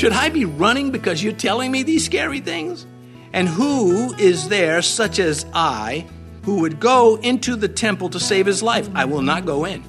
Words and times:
Should 0.00 0.12
I 0.12 0.30
be 0.30 0.46
running 0.46 0.92
because 0.92 1.22
you're 1.22 1.34
telling 1.34 1.70
me 1.70 1.82
these 1.82 2.06
scary 2.06 2.40
things? 2.40 2.86
And 3.34 3.46
who 3.46 4.14
is 4.14 4.48
there, 4.48 4.80
such 4.80 5.18
as 5.18 5.44
I, 5.52 6.06
who 6.44 6.60
would 6.60 6.80
go 6.80 7.16
into 7.16 7.54
the 7.54 7.68
temple 7.68 8.08
to 8.08 8.18
save 8.18 8.46
his 8.46 8.62
life? 8.62 8.88
I 8.94 9.04
will 9.04 9.20
not 9.20 9.44
go 9.44 9.66
in. 9.66 9.84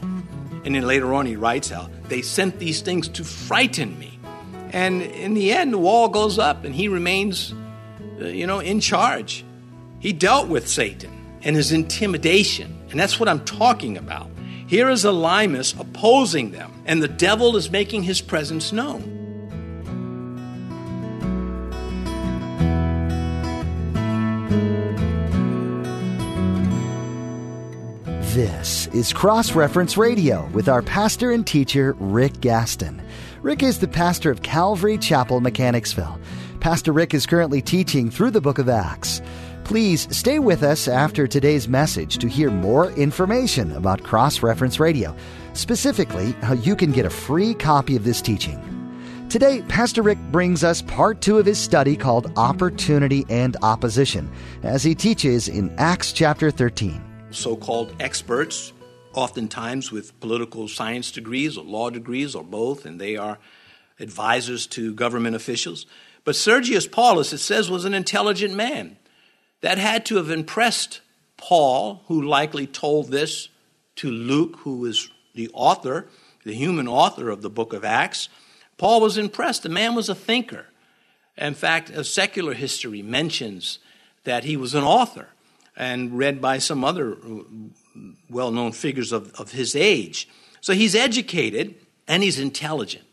And 0.65 0.75
then 0.75 0.85
later 0.85 1.13
on, 1.13 1.27
he 1.27 1.37
writes 1.37 1.69
how 1.69 1.89
they 2.09 2.21
sent 2.21 2.59
these 2.59 2.81
things 2.81 3.07
to 3.07 3.23
frighten 3.23 3.97
me. 3.99 4.19
And 4.71 5.01
in 5.01 5.33
the 5.33 5.53
end, 5.53 5.71
the 5.71 5.77
wall 5.77 6.09
goes 6.09 6.37
up 6.37 6.65
and 6.65 6.75
he 6.75 6.89
remains, 6.89 7.53
uh, 8.19 8.25
you 8.25 8.45
know, 8.45 8.59
in 8.59 8.81
charge. 8.81 9.45
He 9.99 10.11
dealt 10.11 10.49
with 10.49 10.67
Satan 10.67 11.39
and 11.41 11.55
his 11.55 11.71
intimidation. 11.71 12.77
And 12.89 12.99
that's 12.99 13.17
what 13.17 13.29
I'm 13.29 13.45
talking 13.45 13.95
about. 13.95 14.29
Here 14.67 14.89
is 14.89 15.05
Elymas 15.05 15.79
opposing 15.79 16.51
them, 16.51 16.83
and 16.85 17.01
the 17.01 17.07
devil 17.07 17.55
is 17.55 17.71
making 17.71 18.03
his 18.03 18.19
presence 18.19 18.73
known. 18.73 19.20
This 28.41 28.87
is 28.87 29.13
Cross 29.13 29.51
Reference 29.51 29.97
Radio 29.97 30.47
with 30.47 30.67
our 30.67 30.81
pastor 30.81 31.29
and 31.29 31.45
teacher, 31.45 31.95
Rick 31.99 32.41
Gaston. 32.41 32.99
Rick 33.43 33.61
is 33.61 33.77
the 33.77 33.87
pastor 33.87 34.31
of 34.31 34.41
Calvary 34.41 34.97
Chapel, 34.97 35.41
Mechanicsville. 35.41 36.19
Pastor 36.59 36.91
Rick 36.91 37.13
is 37.13 37.27
currently 37.27 37.61
teaching 37.61 38.09
through 38.09 38.31
the 38.31 38.41
book 38.41 38.57
of 38.57 38.67
Acts. 38.67 39.21
Please 39.63 40.07
stay 40.09 40.39
with 40.39 40.63
us 40.63 40.87
after 40.87 41.27
today's 41.27 41.67
message 41.67 42.17
to 42.17 42.27
hear 42.27 42.49
more 42.49 42.89
information 42.93 43.73
about 43.73 44.01
Cross 44.01 44.41
Reference 44.41 44.79
Radio, 44.79 45.15
specifically 45.53 46.31
how 46.41 46.53
you 46.53 46.75
can 46.75 46.91
get 46.91 47.05
a 47.05 47.11
free 47.11 47.53
copy 47.53 47.95
of 47.95 48.03
this 48.03 48.23
teaching. 48.23 48.59
Today, 49.29 49.61
Pastor 49.67 50.01
Rick 50.01 50.17
brings 50.31 50.63
us 50.63 50.81
part 50.81 51.21
two 51.21 51.37
of 51.37 51.45
his 51.45 51.59
study 51.59 51.95
called 51.95 52.33
Opportunity 52.37 53.23
and 53.29 53.55
Opposition 53.61 54.31
as 54.63 54.83
he 54.83 54.95
teaches 54.95 55.47
in 55.47 55.71
Acts 55.77 56.11
chapter 56.11 56.49
13 56.49 57.10
so 57.31 57.55
called 57.55 57.95
experts, 57.99 58.73
oftentimes 59.13 59.91
with 59.91 60.19
political 60.19 60.67
science 60.67 61.11
degrees 61.11 61.57
or 61.57 61.63
law 61.63 61.89
degrees 61.89 62.35
or 62.35 62.43
both, 62.43 62.85
and 62.85 62.99
they 62.99 63.17
are 63.17 63.39
advisors 63.99 64.67
to 64.67 64.93
government 64.93 65.35
officials. 65.35 65.85
But 66.23 66.35
Sergius 66.35 66.87
Paulus, 66.87 67.33
it 67.33 67.39
says, 67.39 67.69
was 67.69 67.85
an 67.85 67.93
intelligent 67.93 68.53
man. 68.53 68.97
That 69.61 69.77
had 69.77 70.05
to 70.07 70.15
have 70.15 70.31
impressed 70.31 71.01
Paul, 71.37 72.03
who 72.07 72.21
likely 72.21 72.67
told 72.67 73.09
this 73.09 73.49
to 73.97 74.09
Luke, 74.09 74.57
who 74.59 74.85
is 74.85 75.09
the 75.35 75.49
author, 75.53 76.07
the 76.43 76.53
human 76.53 76.87
author 76.87 77.29
of 77.29 77.41
the 77.41 77.49
book 77.49 77.73
of 77.73 77.85
Acts. 77.85 78.29
Paul 78.77 79.01
was 79.01 79.17
impressed. 79.17 79.63
The 79.63 79.69
man 79.69 79.93
was 79.93 80.09
a 80.09 80.15
thinker. 80.15 80.65
In 81.37 81.53
fact, 81.53 81.89
a 81.89 82.03
secular 82.03 82.53
history 82.53 83.01
mentions 83.01 83.79
that 84.23 84.43
he 84.43 84.57
was 84.57 84.73
an 84.73 84.83
author 84.83 85.29
and 85.75 86.17
read 86.17 86.41
by 86.41 86.57
some 86.57 86.83
other 86.83 87.17
well 88.29 88.51
known 88.51 88.71
figures 88.71 89.11
of, 89.11 89.33
of 89.39 89.51
his 89.51 89.75
age. 89.75 90.27
So 90.61 90.73
he's 90.73 90.95
educated 90.95 91.75
and 92.07 92.23
he's 92.23 92.39
intelligent. 92.39 93.05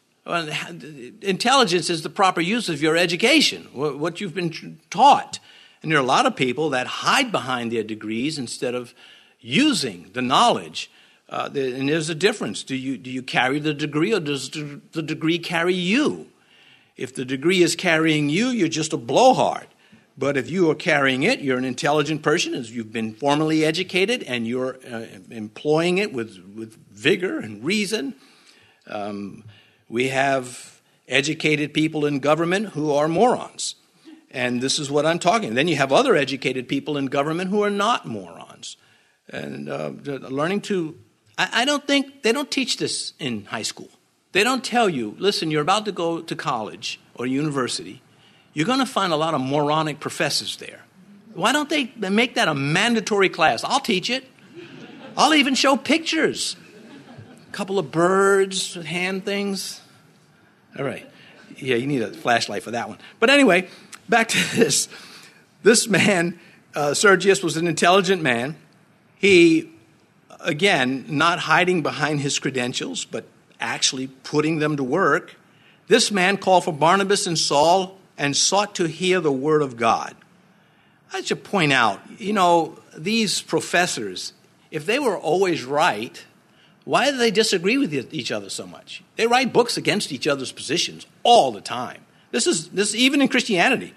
Intelligence 1.22 1.88
is 1.88 2.02
the 2.02 2.10
proper 2.10 2.42
use 2.42 2.68
of 2.68 2.82
your 2.82 2.96
education, 2.96 3.64
what 3.72 4.20
you've 4.20 4.34
been 4.34 4.78
taught. 4.90 5.38
And 5.82 5.90
there 5.90 5.98
are 5.98 6.02
a 6.02 6.06
lot 6.06 6.26
of 6.26 6.36
people 6.36 6.70
that 6.70 6.86
hide 6.86 7.32
behind 7.32 7.72
their 7.72 7.84
degrees 7.84 8.38
instead 8.38 8.74
of 8.74 8.94
using 9.40 10.10
the 10.12 10.20
knowledge. 10.20 10.90
Uh, 11.30 11.48
and 11.54 11.88
there's 11.88 12.10
a 12.10 12.14
difference. 12.14 12.62
Do 12.62 12.74
you, 12.74 12.98
do 12.98 13.10
you 13.10 13.22
carry 13.22 13.58
the 13.58 13.72
degree 13.72 14.12
or 14.12 14.20
does 14.20 14.50
the 14.50 15.02
degree 15.02 15.38
carry 15.38 15.74
you? 15.74 16.26
If 16.96 17.14
the 17.14 17.24
degree 17.24 17.62
is 17.62 17.76
carrying 17.76 18.28
you, 18.28 18.48
you're 18.48 18.68
just 18.68 18.92
a 18.92 18.96
blowhard. 18.96 19.68
But 20.18 20.36
if 20.36 20.50
you 20.50 20.68
are 20.68 20.74
carrying 20.74 21.22
it, 21.22 21.40
you're 21.40 21.58
an 21.58 21.64
intelligent 21.64 22.22
person, 22.22 22.52
as 22.52 22.74
you've 22.74 22.92
been 22.92 23.14
formally 23.14 23.64
educated, 23.64 24.24
and 24.24 24.48
you're 24.48 24.76
uh, 24.90 25.06
employing 25.30 25.98
it 25.98 26.12
with, 26.12 26.38
with 26.56 26.76
vigor 26.90 27.38
and 27.38 27.64
reason. 27.64 28.16
Um, 28.88 29.44
we 29.88 30.08
have 30.08 30.80
educated 31.06 31.72
people 31.72 32.04
in 32.04 32.18
government 32.18 32.70
who 32.70 32.92
are 32.92 33.06
morons. 33.06 33.76
And 34.32 34.60
this 34.60 34.80
is 34.80 34.90
what 34.90 35.06
I'm 35.06 35.20
talking. 35.20 35.54
Then 35.54 35.68
you 35.68 35.76
have 35.76 35.92
other 35.92 36.16
educated 36.16 36.68
people 36.68 36.96
in 36.96 37.06
government 37.06 37.50
who 37.50 37.62
are 37.62 37.70
not 37.70 38.04
morons. 38.04 38.76
And 39.28 39.68
uh, 39.68 39.92
learning 40.04 40.62
to, 40.62 40.98
I, 41.38 41.62
I 41.62 41.64
don't 41.64 41.86
think, 41.86 42.24
they 42.24 42.32
don't 42.32 42.50
teach 42.50 42.78
this 42.78 43.12
in 43.20 43.44
high 43.44 43.62
school. 43.62 43.88
They 44.32 44.42
don't 44.42 44.64
tell 44.64 44.88
you, 44.88 45.14
listen, 45.18 45.52
you're 45.52 45.62
about 45.62 45.84
to 45.84 45.92
go 45.92 46.20
to 46.20 46.34
college 46.34 46.98
or 47.14 47.24
university 47.24 48.02
you're 48.58 48.66
going 48.66 48.80
to 48.80 48.86
find 48.86 49.12
a 49.12 49.16
lot 49.16 49.34
of 49.34 49.40
moronic 49.40 50.00
professors 50.00 50.56
there. 50.56 50.80
Why 51.32 51.52
don't 51.52 51.68
they 51.68 51.92
make 52.10 52.34
that 52.34 52.48
a 52.48 52.56
mandatory 52.56 53.28
class? 53.28 53.62
I'll 53.62 53.78
teach 53.78 54.10
it. 54.10 54.24
I'll 55.16 55.32
even 55.32 55.54
show 55.54 55.76
pictures. 55.76 56.56
A 57.48 57.52
couple 57.52 57.78
of 57.78 57.92
birds, 57.92 58.74
hand 58.74 59.24
things. 59.24 59.80
All 60.76 60.84
right. 60.84 61.08
Yeah, 61.56 61.76
you 61.76 61.86
need 61.86 62.02
a 62.02 62.12
flashlight 62.12 62.64
for 62.64 62.72
that 62.72 62.88
one. 62.88 62.98
But 63.20 63.30
anyway, 63.30 63.68
back 64.08 64.26
to 64.30 64.38
this. 64.56 64.88
This 65.62 65.86
man, 65.86 66.40
uh, 66.74 66.94
Sergius, 66.94 67.44
was 67.44 67.56
an 67.56 67.68
intelligent 67.68 68.22
man. 68.22 68.56
He, 69.14 69.70
again, 70.40 71.04
not 71.06 71.38
hiding 71.38 71.82
behind 71.82 72.22
his 72.22 72.40
credentials, 72.40 73.04
but 73.04 73.24
actually 73.60 74.08
putting 74.08 74.58
them 74.58 74.76
to 74.76 74.82
work. 74.82 75.36
This 75.86 76.10
man 76.10 76.38
called 76.38 76.64
for 76.64 76.72
Barnabas 76.72 77.28
and 77.28 77.38
Saul 77.38 77.97
and 78.18 78.36
sought 78.36 78.74
to 78.74 78.88
hear 78.88 79.20
the 79.20 79.32
word 79.32 79.62
of 79.62 79.76
God. 79.76 80.14
I 81.12 81.22
should 81.22 81.44
point 81.44 81.72
out, 81.72 82.00
you 82.18 82.32
know, 82.32 82.78
these 82.96 83.40
professors, 83.40 84.34
if 84.70 84.84
they 84.84 84.98
were 84.98 85.16
always 85.16 85.64
right, 85.64 86.22
why 86.84 87.10
do 87.10 87.16
they 87.16 87.30
disagree 87.30 87.78
with 87.78 87.94
each 88.12 88.32
other 88.32 88.50
so 88.50 88.66
much? 88.66 89.02
They 89.16 89.26
write 89.26 89.52
books 89.52 89.76
against 89.76 90.12
each 90.12 90.26
other's 90.26 90.52
positions 90.52 91.06
all 91.22 91.52
the 91.52 91.60
time. 91.60 92.02
This 92.30 92.46
is 92.46 92.68
this 92.70 92.94
even 92.94 93.22
in 93.22 93.28
Christianity. 93.28 93.94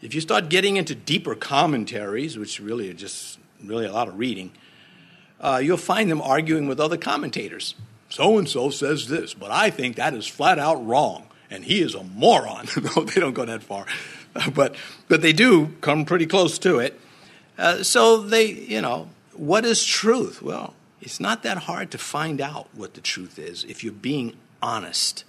If 0.00 0.14
you 0.14 0.22
start 0.22 0.48
getting 0.48 0.76
into 0.76 0.94
deeper 0.94 1.34
commentaries, 1.34 2.38
which 2.38 2.58
really 2.58 2.88
are 2.88 2.94
just 2.94 3.38
really 3.62 3.84
a 3.84 3.92
lot 3.92 4.08
of 4.08 4.18
reading, 4.18 4.52
uh, 5.40 5.60
you'll 5.62 5.76
find 5.76 6.10
them 6.10 6.22
arguing 6.22 6.68
with 6.68 6.80
other 6.80 6.96
commentators. 6.96 7.74
So 8.08 8.38
and 8.38 8.48
so 8.48 8.70
says 8.70 9.08
this, 9.08 9.34
but 9.34 9.50
I 9.50 9.68
think 9.68 9.96
that 9.96 10.14
is 10.14 10.26
flat 10.26 10.58
out 10.58 10.86
wrong 10.86 11.29
and 11.50 11.64
he 11.64 11.80
is 11.80 11.94
a 11.94 12.04
moron. 12.04 12.66
no, 12.96 13.04
they 13.04 13.20
don't 13.20 13.34
go 13.34 13.44
that 13.44 13.62
far, 13.62 13.86
but 14.54 14.76
but 15.08 15.22
they 15.22 15.32
do 15.32 15.74
come 15.80 16.04
pretty 16.04 16.26
close 16.26 16.58
to 16.60 16.78
it. 16.78 16.98
Uh, 17.58 17.82
so 17.82 18.22
they, 18.22 18.46
you 18.46 18.80
know, 18.80 19.08
what 19.34 19.64
is 19.64 19.84
truth? 19.84 20.40
Well, 20.40 20.74
it's 21.00 21.20
not 21.20 21.42
that 21.42 21.58
hard 21.58 21.90
to 21.90 21.98
find 21.98 22.40
out 22.40 22.68
what 22.74 22.94
the 22.94 23.00
truth 23.00 23.38
is 23.38 23.64
if 23.64 23.84
you're 23.84 23.92
being 23.92 24.36
honest 24.62 25.24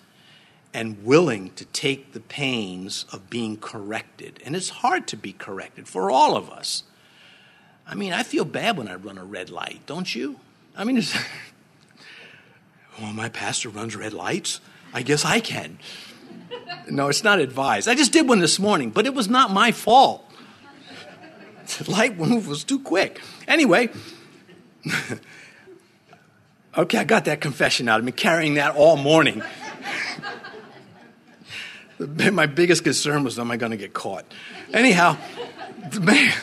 and 0.74 1.04
willing 1.04 1.52
to 1.52 1.66
take 1.66 2.14
the 2.14 2.20
pains 2.20 3.06
of 3.12 3.30
being 3.30 3.58
corrected. 3.58 4.42
And 4.46 4.56
it's 4.56 4.70
hard 4.70 5.08
to 5.08 5.18
be 5.18 5.34
corrected 5.34 5.88
for 5.88 6.10
all 6.10 6.38
of 6.38 6.50
us. 6.50 6.84
I 7.86 7.96
mean, 7.96 8.14
I 8.14 8.24
feel 8.24 8.46
bad 8.46 8.78
when 8.78 8.88
I 8.88 8.96
run 8.96 9.18
a 9.18 9.26
red 9.26 9.50
light, 9.50 9.82
don't 9.86 10.14
you? 10.16 10.40
I 10.76 10.86
mean, 10.86 11.02
oh, 13.02 13.12
my 13.14 13.28
pastor 13.28 13.70
runs 13.70 13.96
red 13.96 14.14
lights. 14.14 14.62
I 14.94 15.02
guess 15.02 15.26
I 15.26 15.40
can. 15.40 15.80
No, 16.90 17.08
it's 17.08 17.24
not 17.24 17.40
advised. 17.40 17.88
I 17.88 17.96
just 17.96 18.12
did 18.12 18.28
one 18.28 18.40
this 18.40 18.60
morning, 18.60 18.90
but 18.90 19.06
it 19.06 19.14
was 19.14 19.30
not 19.30 19.52
my 19.52 19.72
fault. 19.72 20.28
The 21.78 21.90
light 21.90 22.18
move 22.18 22.48
was 22.48 22.64
too 22.64 22.80
quick. 22.80 23.22
Anyway, 23.48 23.90
okay, 26.78 26.98
I 26.98 27.04
got 27.04 27.26
that 27.26 27.40
confession 27.40 27.88
out. 27.88 28.00
I've 28.00 28.06
been 28.06 28.14
carrying 28.14 28.56
that 28.56 28.76
all 28.76 28.98
morning. 28.98 29.42
My 32.00 32.48
biggest 32.48 32.84
concern 32.84 33.24
was, 33.24 33.38
am 33.38 33.52
I 33.52 33.58
going 33.58 33.72
to 33.72 33.78
get 33.78 33.94
caught? 33.94 34.26
Anyhow, 34.74 35.18
the 35.92 36.00
man, 36.00 36.34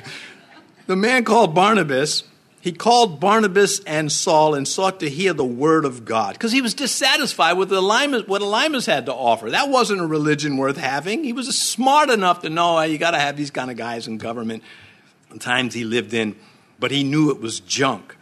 the 0.87 0.95
man 0.97 1.25
called 1.25 1.55
Barnabas 1.55 2.23
he 2.61 2.73
called 2.73 3.21
Barnabas 3.21 3.81
and 3.85 4.11
Saul 4.11 4.55
and 4.55 4.67
sought 4.67 5.01
to 5.01 5.09
hear 5.09 5.33
the 5.33 5.45
word 5.45 5.85
of 5.85 6.05
God 6.05 6.35
because 6.35 6.51
he 6.51 6.61
was 6.61 6.75
dissatisfied 6.75 7.57
with 7.57 7.71
what 7.71 7.81
Elymas 7.81 8.87
had 8.87 9.07
to 9.07 9.15
offer. 9.15 9.51
That 9.51 9.69
wasn't 9.69 10.01
a 10.01 10.07
religion 10.07 10.57
worth 10.57 10.77
having. 10.77 11.23
He 11.23 11.33
was 11.33 11.57
smart 11.57 12.11
enough 12.11 12.43
to 12.43 12.51
know 12.51 12.81
you 12.83 12.99
got 12.99 13.13
to 13.13 13.19
have 13.19 13.37
these 13.37 13.53
kind 13.53 13.71
of 13.71 13.77
guys 13.77 14.09
in 14.09 14.19
government. 14.19 14.65
The 15.31 15.39
times 15.39 15.75
he 15.75 15.85
lived 15.85 16.15
in, 16.15 16.35
but 16.81 16.91
he 16.91 17.05
knew 17.05 17.31
it 17.31 17.41
was 17.41 17.61
junk. 17.61 18.17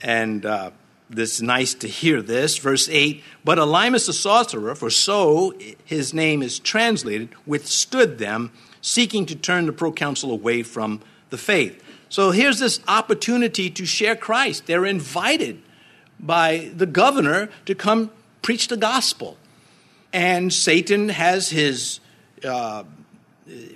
And 0.00 0.46
uh, 0.46 0.70
this 1.10 1.42
nice 1.42 1.74
to 1.74 1.88
hear 1.88 2.22
this. 2.22 2.58
Verse 2.58 2.88
8 2.88 3.22
But 3.44 3.58
Elymas 3.58 4.06
the 4.06 4.12
sorcerer, 4.12 4.74
for 4.74 4.90
so 4.90 5.54
his 5.84 6.14
name 6.14 6.42
is 6.42 6.58
translated, 6.58 7.30
withstood 7.46 8.18
them, 8.18 8.52
seeking 8.80 9.26
to 9.26 9.34
turn 9.34 9.66
the 9.66 9.72
proconsul 9.72 10.30
away 10.30 10.62
from 10.62 11.00
the 11.32 11.38
faith. 11.38 11.82
So 12.08 12.30
here's 12.30 12.60
this 12.60 12.78
opportunity 12.86 13.70
to 13.70 13.84
share 13.84 14.14
Christ. 14.14 14.66
They're 14.66 14.86
invited 14.86 15.60
by 16.20 16.70
the 16.76 16.86
governor 16.86 17.48
to 17.66 17.74
come 17.74 18.12
preach 18.42 18.68
the 18.68 18.76
gospel. 18.76 19.36
And 20.12 20.52
Satan 20.52 21.08
has 21.08 21.48
his, 21.48 21.98
uh, 22.44 22.84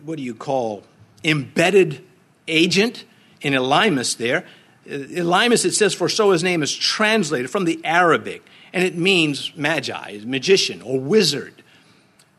what 0.04 0.18
do 0.18 0.22
you 0.22 0.34
call, 0.34 0.84
embedded 1.24 2.04
agent 2.46 3.04
in 3.40 3.54
Elymas 3.54 4.16
there. 4.16 4.44
Elymas, 4.86 5.64
it 5.64 5.72
says, 5.72 5.94
for 5.94 6.08
so 6.08 6.30
his 6.30 6.44
name 6.44 6.62
is 6.62 6.74
translated 6.74 7.50
from 7.50 7.64
the 7.64 7.80
Arabic, 7.84 8.44
and 8.72 8.84
it 8.84 8.96
means 8.96 9.56
magi, 9.56 10.20
magician, 10.24 10.82
or 10.82 11.00
wizard. 11.00 11.62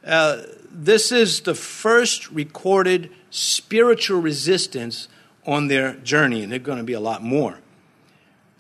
Uh, 0.05 0.43
this 0.71 1.11
is 1.11 1.41
the 1.41 1.55
first 1.55 2.29
recorded 2.31 3.09
spiritual 3.29 4.21
resistance 4.21 5.07
on 5.45 5.67
their 5.67 5.93
journey, 5.93 6.43
and 6.43 6.51
there's 6.51 6.61
going 6.61 6.77
to 6.77 6.83
be 6.83 6.93
a 6.93 6.99
lot 6.99 7.23
more. 7.23 7.59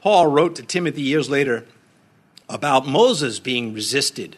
Paul 0.01 0.27
wrote 0.27 0.55
to 0.55 0.63
Timothy 0.63 1.01
years 1.01 1.29
later 1.29 1.65
about 2.49 2.87
Moses 2.87 3.39
being 3.39 3.73
resisted. 3.73 4.37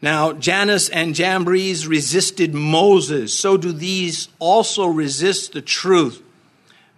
Now, 0.00 0.32
Jannes 0.32 0.88
and 0.90 1.14
Jambres 1.14 1.86
resisted 1.86 2.54
Moses, 2.54 3.36
so 3.36 3.56
do 3.56 3.72
these 3.72 4.28
also 4.38 4.86
resist 4.86 5.52
the 5.52 5.62
truth. 5.62 6.22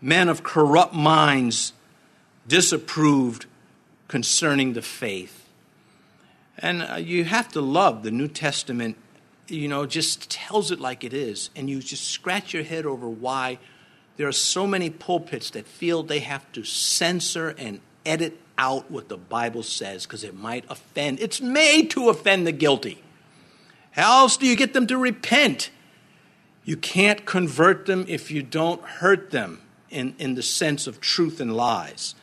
Men 0.01 0.29
of 0.29 0.43
corrupt 0.43 0.95
minds 0.95 1.73
disapproved 2.47 3.47
concerning 4.09 4.73
the 4.73 4.83
faith. 4.83 5.47
And 6.59 6.83
uh, 6.83 6.97
you 6.97 7.25
have 7.25 7.49
to 7.51 7.61
love 7.61 8.03
the 8.03 8.11
New 8.11 8.29
Testament, 8.29 8.97
you 9.49 9.69
know, 9.69 9.87
just 9.87 10.31
tells 10.31 10.71
it 10.71 10.81
like 10.81 11.05
it 11.05 11.13
is. 11.13 11.51
And 11.57 11.69
you 11.69 11.81
just 11.81 12.09
scratch 12.09 12.55
your 12.55 12.63
head 12.63 12.87
over 12.87 13.09
why 13.09 13.59
there 14.17 14.29
are 14.29 14.33
so 14.33 14.67
many 14.67 14.91
pulpits 14.91 15.51
that 15.51 15.67
feel 15.67 16.03
they 16.03 16.21
have 16.21 16.51
to 16.53 16.65
censor 16.65 17.51
and 17.59 17.81
edit 18.05 18.39
out 18.57 18.91
what 18.91 19.09
the 19.09 19.17
Bible 19.17 19.63
says 19.63 20.05
because 20.05 20.25
it 20.25 20.35
might 20.35 20.65
offend. 20.69 21.21
It's 21.21 21.41
made 21.41 21.91
to 21.91 22.09
offend 22.09 22.47
the 22.47 22.53
guilty. 22.53 23.03
How 23.93 24.21
else 24.21 24.37
do 24.37 24.47
you 24.47 24.57
get 24.57 24.75
them 24.75 24.87
to 24.89 24.99
repent? 24.99 25.71
You 26.65 26.77
can't 26.77 27.25
convert 27.25 27.87
them 27.87 28.05
if 28.09 28.31
you 28.31 28.43
don't 28.43 28.83
hurt 28.83 29.31
them 29.31 29.63
in, 29.91 30.15
in 30.19 30.35
the 30.35 30.43
sense 30.43 30.87
of 30.87 31.01
truth 31.01 31.41
and 31.41 31.57
lies. 31.57 32.15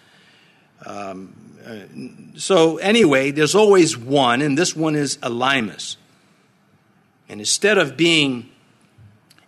Um, 0.86 1.34
uh, 1.66 2.38
so, 2.38 2.78
anyway, 2.78 3.32
there's 3.32 3.56
always 3.56 3.98
one, 3.98 4.42
and 4.42 4.58
this 4.58 4.76
one 4.76 4.96
is 4.96 5.18
Elymas. 5.18 5.98
And 7.28 7.40
instead 7.40 7.78
of 7.78 7.98
being 7.98 8.50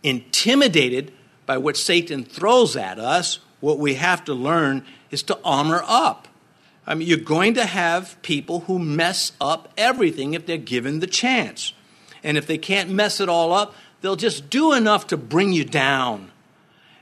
intimidated 0.04 1.12
by 1.46 1.58
what 1.58 1.78
Satan 1.78 2.24
throws 2.24 2.76
at 2.76 3.00
us, 3.00 3.40
what 3.60 3.80
we 3.80 3.96
have 3.96 4.24
to 4.26 4.34
learn 4.34 4.86
is 5.12 5.24
to 5.24 5.40
armor 5.44 5.84
up. 5.86 6.28
I 6.86 6.96
mean, 6.96 7.08
you're 7.08 7.18
going 7.18 7.54
to 7.56 7.66
have 7.66 8.22
people 8.22 8.62
who 8.62 8.80
mess 8.80 9.34
up 9.42 9.72
everything 9.78 10.34
if 10.34 10.46
they're 10.46 10.58
given 10.58 11.00
the 11.00 11.08
chance. 11.08 11.74
And 12.24 12.38
if 12.38 12.48
they 12.48 12.58
can't 12.58 12.90
mess 12.90 13.20
it 13.20 13.30
all 13.30 13.52
up, 13.54 13.76
they'll 14.02 14.16
just 14.16 14.50
do 14.50 14.74
enough 14.74 15.08
to 15.08 15.18
bring 15.18 15.54
you 15.54 15.66
down. 15.66 16.32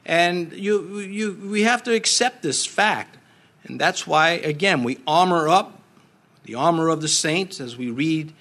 And 0.05 0.51
you, 0.53 0.99
you, 0.99 1.33
we 1.49 1.63
have 1.63 1.83
to 1.83 1.93
accept 1.93 2.41
this 2.41 2.65
fact. 2.65 3.17
And 3.63 3.79
that's 3.79 4.05
why, 4.05 4.31
again, 4.31 4.83
we 4.83 4.99
armor 5.07 5.49
up 5.49 5.81
the 6.45 6.55
armor 6.55 6.89
of 6.89 7.01
the 7.01 7.07
saints 7.07 7.59
as 7.59 7.75
we 7.75 7.89
read 7.89 8.31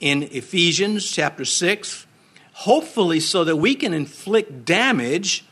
in 0.00 0.24
Ephesians 0.24 1.08
chapter 1.10 1.44
6, 1.44 2.06
hopefully, 2.52 3.20
so 3.20 3.44
that 3.44 3.56
we 3.56 3.74
can 3.74 3.94
inflict 3.94 4.64
damage 4.64 5.44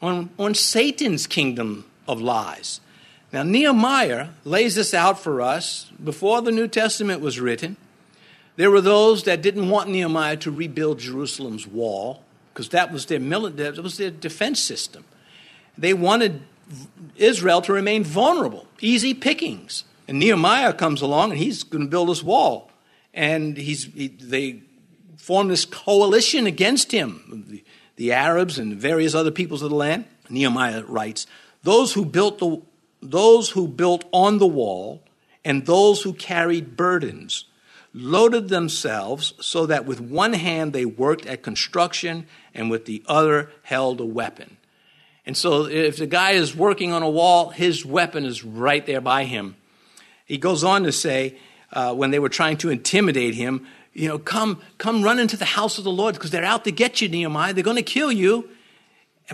on, 0.00 0.30
on 0.38 0.54
Satan's 0.54 1.26
kingdom 1.26 1.84
of 2.06 2.20
lies. 2.20 2.80
Now, 3.32 3.42
Nehemiah 3.42 4.28
lays 4.44 4.74
this 4.74 4.94
out 4.94 5.18
for 5.18 5.40
us 5.40 5.90
before 6.02 6.40
the 6.40 6.52
New 6.52 6.68
Testament 6.68 7.20
was 7.20 7.40
written. 7.40 7.76
There 8.56 8.70
were 8.70 8.80
those 8.80 9.24
that 9.24 9.42
didn't 9.42 9.68
want 9.68 9.88
Nehemiah 9.88 10.36
to 10.38 10.50
rebuild 10.50 10.98
Jerusalem's 10.98 11.66
wall 11.66 12.22
because 12.52 12.70
that 12.70 12.92
was 12.92 13.06
their 13.06 13.20
military, 13.20 13.70
that 13.70 13.82
was 13.82 13.98
their 13.98 14.10
defense 14.10 14.60
system. 14.60 15.04
They 15.76 15.94
wanted 15.94 16.42
Israel 17.16 17.62
to 17.62 17.72
remain 17.72 18.02
vulnerable, 18.02 18.66
easy 18.80 19.14
pickings. 19.14 19.84
And 20.08 20.18
Nehemiah 20.18 20.72
comes 20.72 21.02
along 21.02 21.30
and 21.30 21.38
he's 21.38 21.62
going 21.62 21.84
to 21.84 21.90
build 21.90 22.08
this 22.08 22.22
wall. 22.22 22.70
And 23.14 23.56
he's, 23.56 23.84
he, 23.84 24.08
they 24.08 24.62
form 25.16 25.48
this 25.48 25.64
coalition 25.64 26.46
against 26.46 26.92
him, 26.92 27.44
the, 27.48 27.64
the 27.96 28.12
Arabs 28.12 28.58
and 28.58 28.76
various 28.76 29.14
other 29.14 29.30
peoples 29.30 29.62
of 29.62 29.70
the 29.70 29.76
land. 29.76 30.04
Nehemiah 30.30 30.84
writes, 30.84 31.26
those 31.62 31.92
who 31.94 32.04
built 32.04 32.38
the 32.38 32.62
those 33.00 33.50
who 33.50 33.68
built 33.68 34.04
on 34.12 34.38
the 34.38 34.46
wall 34.46 35.02
and 35.44 35.66
those 35.66 36.02
who 36.02 36.12
carried 36.12 36.76
burdens 36.76 37.44
loaded 37.94 38.48
themselves 38.48 39.34
so 39.40 39.66
that 39.66 39.86
with 39.86 40.00
one 40.00 40.32
hand 40.32 40.72
they 40.72 40.84
worked 40.84 41.26
at 41.26 41.42
construction 41.42 42.26
and 42.54 42.70
with 42.70 42.84
the 42.86 43.02
other 43.06 43.50
held 43.62 44.00
a 44.00 44.04
weapon. 44.04 44.56
And 45.24 45.36
so 45.36 45.66
if 45.66 45.96
the 45.96 46.06
guy 46.06 46.32
is 46.32 46.56
working 46.56 46.92
on 46.92 47.02
a 47.02 47.10
wall, 47.10 47.50
his 47.50 47.84
weapon 47.84 48.24
is 48.24 48.44
right 48.44 48.84
there 48.84 49.00
by 49.00 49.24
him. 49.24 49.56
He 50.24 50.38
goes 50.38 50.64
on 50.64 50.82
to 50.84 50.92
say, 50.92 51.38
uh, 51.72 51.94
when 51.94 52.10
they 52.10 52.18
were 52.18 52.28
trying 52.28 52.56
to 52.58 52.70
intimidate 52.70 53.34
him, 53.34 53.66
you 53.92 54.08
know, 54.08 54.18
come, 54.18 54.60
come 54.78 55.02
run 55.02 55.18
into 55.18 55.36
the 55.36 55.44
house 55.44 55.78
of 55.78 55.84
the 55.84 55.90
Lord 55.90 56.14
because 56.14 56.30
they're 56.30 56.44
out 56.44 56.64
to 56.64 56.72
get 56.72 57.00
you, 57.00 57.08
Nehemiah. 57.08 57.52
They're 57.52 57.64
going 57.64 57.76
to 57.76 57.82
kill 57.82 58.12
you. 58.12 58.48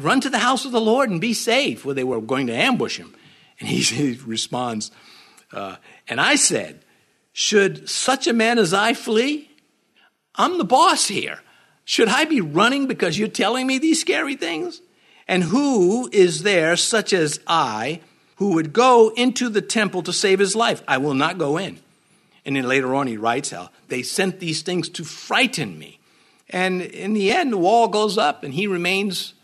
Run 0.01 0.21
to 0.23 0.31
the 0.31 0.39
house 0.39 0.65
of 0.65 0.73
the 0.73 0.81
Lord 0.81 1.11
and 1.11 1.21
be 1.21 1.35
safe. 1.35 1.85
Well, 1.85 1.95
they 1.95 2.05
were 2.05 2.21
going 2.21 2.47
to 2.49 2.55
ambush 2.55 2.97
him. 2.97 3.15
And 3.61 3.69
he, 3.69 3.83
he 4.15 4.21
responds, 4.25 4.91
uh, 5.53 5.77
And 6.09 6.21
I 6.21 6.37
said, 6.37 6.85
Should 7.33 7.89
such 7.89 8.27
a 8.27 8.33
man 8.33 8.59
as 8.59 8.73
I 8.75 8.95
flee? 8.95 9.51
I'm 10.35 10.59
the 10.59 10.65
boss 10.65 11.07
here. 11.07 11.41
Should 11.85 12.09
I 12.09 12.25
be 12.25 12.41
running 12.41 12.87
because 12.87 13.19
you're 13.19 13.29
telling 13.29 13.67
me 13.67 13.79
these 13.79 14.01
scary 14.01 14.37
things? 14.37 14.81
And 15.29 15.45
who 15.45 16.09
is 16.13 16.43
there, 16.43 16.77
such 16.77 17.13
as 17.13 17.41
I, 17.47 18.01
who 18.37 18.55
would 18.55 18.73
go 18.73 19.13
into 19.17 19.49
the 19.49 19.63
temple 19.63 20.03
to 20.03 20.13
save 20.13 20.39
his 20.39 20.57
life? 20.57 20.83
I 20.89 20.99
will 20.99 21.15
not 21.15 21.39
go 21.39 21.57
in. 21.57 21.79
And 22.45 22.57
then 22.57 22.65
later 22.65 22.95
on, 22.95 23.07
he 23.07 23.17
writes 23.17 23.51
how 23.51 23.71
they 23.89 24.03
sent 24.03 24.41
these 24.41 24.63
things 24.63 24.89
to 24.91 25.05
frighten 25.05 25.79
me. 25.79 25.99
And 26.51 26.83
in 26.83 27.15
the 27.15 27.33
end, 27.33 27.53
the 27.53 27.59
wall 27.59 27.89
goes 27.89 28.19
up 28.19 28.45
and 28.45 28.53
he 28.53 28.67
remains, 28.67 29.35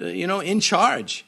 uh, 0.00 0.06
you 0.06 0.26
know, 0.26 0.40
in 0.40 0.60
charge. 0.60 1.24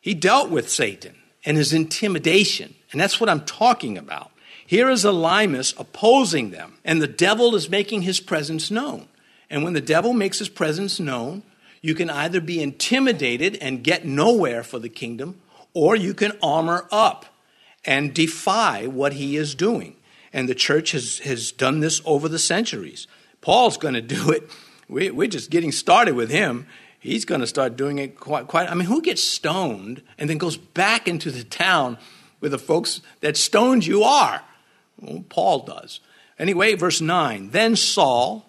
He 0.00 0.14
dealt 0.14 0.50
with 0.50 0.68
Satan 0.68 1.16
and 1.44 1.56
his 1.56 1.72
intimidation. 1.72 2.74
And 2.92 3.00
that's 3.00 3.20
what 3.20 3.30
I'm 3.30 3.44
talking 3.44 3.96
about. 3.96 4.30
Here 4.66 4.90
is 4.90 5.04
Elymas 5.04 5.74
opposing 5.80 6.50
them, 6.50 6.74
and 6.84 7.00
the 7.00 7.06
devil 7.06 7.54
is 7.54 7.70
making 7.70 8.02
his 8.02 8.20
presence 8.20 8.70
known. 8.70 9.08
And 9.48 9.64
when 9.64 9.72
the 9.72 9.80
devil 9.80 10.12
makes 10.12 10.38
his 10.38 10.50
presence 10.50 11.00
known, 11.00 11.42
you 11.80 11.94
can 11.94 12.10
either 12.10 12.40
be 12.40 12.62
intimidated 12.62 13.56
and 13.62 13.82
get 13.82 14.04
nowhere 14.04 14.62
for 14.62 14.78
the 14.78 14.90
kingdom, 14.90 15.40
or 15.72 15.96
you 15.96 16.12
can 16.12 16.32
armor 16.42 16.86
up 16.90 17.24
and 17.84 18.12
defy 18.12 18.86
what 18.86 19.14
he 19.14 19.38
is 19.38 19.54
doing. 19.54 19.96
And 20.32 20.48
the 20.48 20.54
church 20.54 20.92
has, 20.92 21.18
has 21.20 21.52
done 21.52 21.80
this 21.80 22.00
over 22.04 22.28
the 22.28 22.38
centuries. 22.38 23.06
Paul's 23.40 23.76
going 23.76 23.94
to 23.94 24.02
do 24.02 24.30
it. 24.30 24.50
We, 24.88 25.10
we're 25.10 25.28
just 25.28 25.50
getting 25.50 25.72
started 25.72 26.14
with 26.14 26.30
him 26.30 26.66
he's 26.98 27.24
going 27.24 27.40
to 27.40 27.46
start 27.46 27.76
doing 27.76 27.98
it 27.98 28.18
quite, 28.18 28.46
quite. 28.46 28.70
I 28.70 28.74
mean, 28.74 28.86
who 28.86 29.02
gets 29.02 29.22
stoned 29.22 30.02
and 30.18 30.28
then 30.28 30.38
goes 30.38 30.56
back 30.56 31.08
into 31.08 31.30
the 31.30 31.44
town 31.44 31.98
where 32.38 32.50
the 32.50 32.58
folks 32.58 33.00
that 33.20 33.36
stoned 33.36 33.86
you 33.86 34.02
are? 34.02 34.42
Well, 35.00 35.24
Paul 35.28 35.60
does. 35.60 36.00
Anyway, 36.38 36.74
verse 36.74 37.00
9 37.00 37.50
Then 37.50 37.76
Saul, 37.76 38.46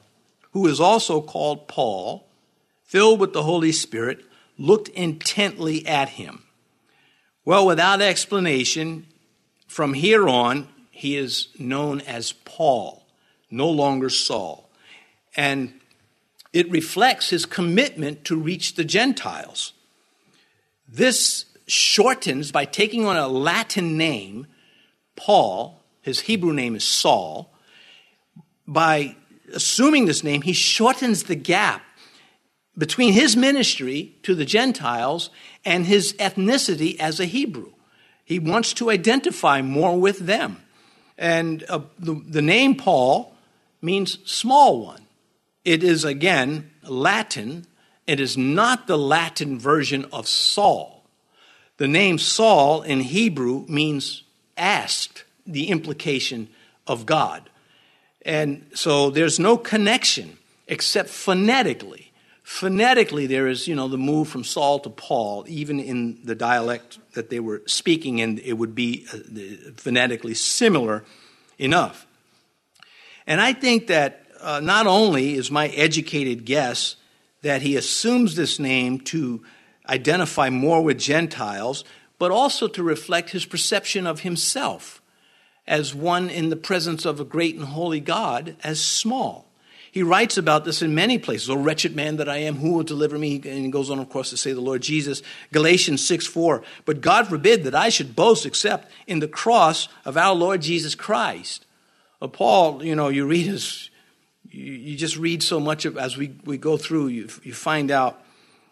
who 0.51 0.67
is 0.67 0.79
also 0.79 1.21
called 1.21 1.67
Paul, 1.67 2.27
filled 2.83 3.19
with 3.19 3.33
the 3.33 3.43
Holy 3.43 3.71
Spirit, 3.71 4.25
looked 4.57 4.89
intently 4.89 5.85
at 5.87 6.09
him. 6.09 6.43
Well, 7.45 7.65
without 7.65 8.01
explanation, 8.01 9.07
from 9.67 9.93
here 9.93 10.27
on, 10.27 10.67
he 10.99 11.15
is 11.15 11.47
known 11.57 12.01
as 12.01 12.33
Paul, 12.33 13.05
no 13.49 13.69
longer 13.69 14.09
Saul. 14.09 14.69
And 15.33 15.71
it 16.51 16.69
reflects 16.69 17.29
his 17.29 17.45
commitment 17.45 18.25
to 18.25 18.35
reach 18.35 18.75
the 18.75 18.83
Gentiles. 18.83 19.71
This 20.89 21.45
shortens 21.67 22.51
by 22.51 22.65
taking 22.65 23.05
on 23.05 23.15
a 23.15 23.29
Latin 23.29 23.95
name, 23.95 24.45
Paul, 25.15 25.81
his 26.01 26.19
Hebrew 26.19 26.51
name 26.51 26.75
is 26.75 26.83
Saul. 26.83 27.49
By 28.67 29.15
assuming 29.53 30.03
this 30.03 30.21
name, 30.21 30.41
he 30.41 30.51
shortens 30.51 31.23
the 31.23 31.35
gap 31.35 31.81
between 32.77 33.13
his 33.13 33.37
ministry 33.37 34.17
to 34.23 34.35
the 34.35 34.43
Gentiles 34.43 35.29
and 35.63 35.85
his 35.85 36.11
ethnicity 36.15 36.99
as 36.99 37.21
a 37.21 37.25
Hebrew. 37.25 37.71
He 38.25 38.37
wants 38.37 38.73
to 38.73 38.91
identify 38.91 39.61
more 39.61 39.97
with 39.97 40.19
them. 40.19 40.63
And 41.19 41.65
uh, 41.67 41.81
the, 41.99 42.19
the 42.27 42.41
name 42.41 42.75
Paul 42.75 43.35
means 43.81 44.17
small 44.25 44.83
one. 44.85 45.05
It 45.65 45.83
is 45.83 46.05
again 46.05 46.71
Latin. 46.83 47.67
It 48.07 48.19
is 48.19 48.37
not 48.37 48.87
the 48.87 48.97
Latin 48.97 49.59
version 49.59 50.05
of 50.13 50.27
Saul. 50.27 51.03
The 51.77 51.89
name 51.89 52.17
Saul 52.17 52.81
in 52.81 53.01
Hebrew 53.01 53.65
means 53.67 54.23
asked, 54.57 55.25
the 55.45 55.69
implication 55.69 56.47
of 56.87 57.05
God. 57.05 57.49
And 58.21 58.69
so 58.73 59.09
there's 59.09 59.39
no 59.39 59.57
connection 59.57 60.37
except 60.67 61.09
phonetically. 61.09 62.08
Phonetically, 62.49 63.27
there 63.27 63.47
is, 63.47 63.67
you 63.67 63.75
know, 63.75 63.87
the 63.87 63.95
move 63.95 64.27
from 64.27 64.43
Saul 64.43 64.79
to 64.79 64.89
Paul, 64.89 65.45
even 65.47 65.79
in 65.79 66.17
the 66.23 66.33
dialect 66.33 66.97
that 67.13 67.29
they 67.29 67.39
were 67.39 67.61
speaking 67.67 68.17
in, 68.17 68.39
it 68.39 68.53
would 68.53 68.73
be 68.73 69.05
uh, 69.13 69.71
phonetically 69.77 70.33
similar 70.33 71.05
enough. 71.59 72.07
And 73.27 73.39
I 73.39 73.53
think 73.53 73.85
that 73.87 74.25
uh, 74.41 74.61
not 74.61 74.87
only 74.87 75.35
is 75.35 75.51
my 75.51 75.67
educated 75.67 76.43
guess 76.43 76.95
that 77.43 77.61
he 77.61 77.75
assumes 77.75 78.35
this 78.35 78.57
name 78.57 78.99
to 79.01 79.45
identify 79.87 80.49
more 80.49 80.83
with 80.83 80.97
Gentiles, 80.97 81.83
but 82.17 82.31
also 82.31 82.67
to 82.67 82.81
reflect 82.81 83.29
his 83.29 83.45
perception 83.45 84.07
of 84.07 84.21
himself 84.21 85.03
as 85.67 85.93
one 85.93 86.31
in 86.31 86.49
the 86.49 86.57
presence 86.57 87.05
of 87.05 87.19
a 87.19 87.25
great 87.25 87.55
and 87.55 87.65
holy 87.65 87.99
God 87.99 88.55
as 88.63 88.83
small. 88.83 89.48
He 89.91 90.03
writes 90.03 90.37
about 90.37 90.65
this 90.65 90.81
in 90.81 90.93
many 90.93 91.17
places. 91.17 91.49
O 91.49 91.55
wretched 91.55 91.95
man 91.95 92.17
that 92.17 92.29
I 92.29 92.37
am, 92.37 92.57
who 92.57 92.73
will 92.73 92.83
deliver 92.83 93.17
me? 93.17 93.35
And 93.35 93.45
he 93.45 93.69
goes 93.69 93.89
on, 93.89 93.99
of 93.99 94.09
course, 94.09 94.29
to 94.29 94.37
say 94.37 94.53
the 94.53 94.61
Lord 94.61 94.81
Jesus. 94.81 95.21
Galatians 95.51 96.05
6 96.05 96.27
4. 96.27 96.63
But 96.85 97.01
God 97.01 97.27
forbid 97.27 97.63
that 97.63 97.75
I 97.75 97.89
should 97.89 98.15
boast 98.15 98.45
except 98.45 98.91
in 99.07 99.19
the 99.19 99.27
cross 99.27 99.87
of 100.05 100.17
our 100.17 100.35
Lord 100.35 100.61
Jesus 100.61 100.93
Christ. 100.93 101.65
Well, 102.19 102.29
Paul, 102.29 102.83
you 102.83 102.95
know, 102.95 103.07
you 103.07 103.25
read 103.25 103.47
his, 103.47 103.89
you, 104.49 104.73
you 104.73 104.97
just 104.97 105.17
read 105.17 105.41
so 105.41 105.59
much 105.59 105.85
of, 105.85 105.97
as 105.97 106.17
we, 106.17 106.35
we 106.43 106.57
go 106.57 106.77
through, 106.77 107.07
you, 107.07 107.29
you 107.43 107.53
find 107.53 107.89
out 107.89 108.21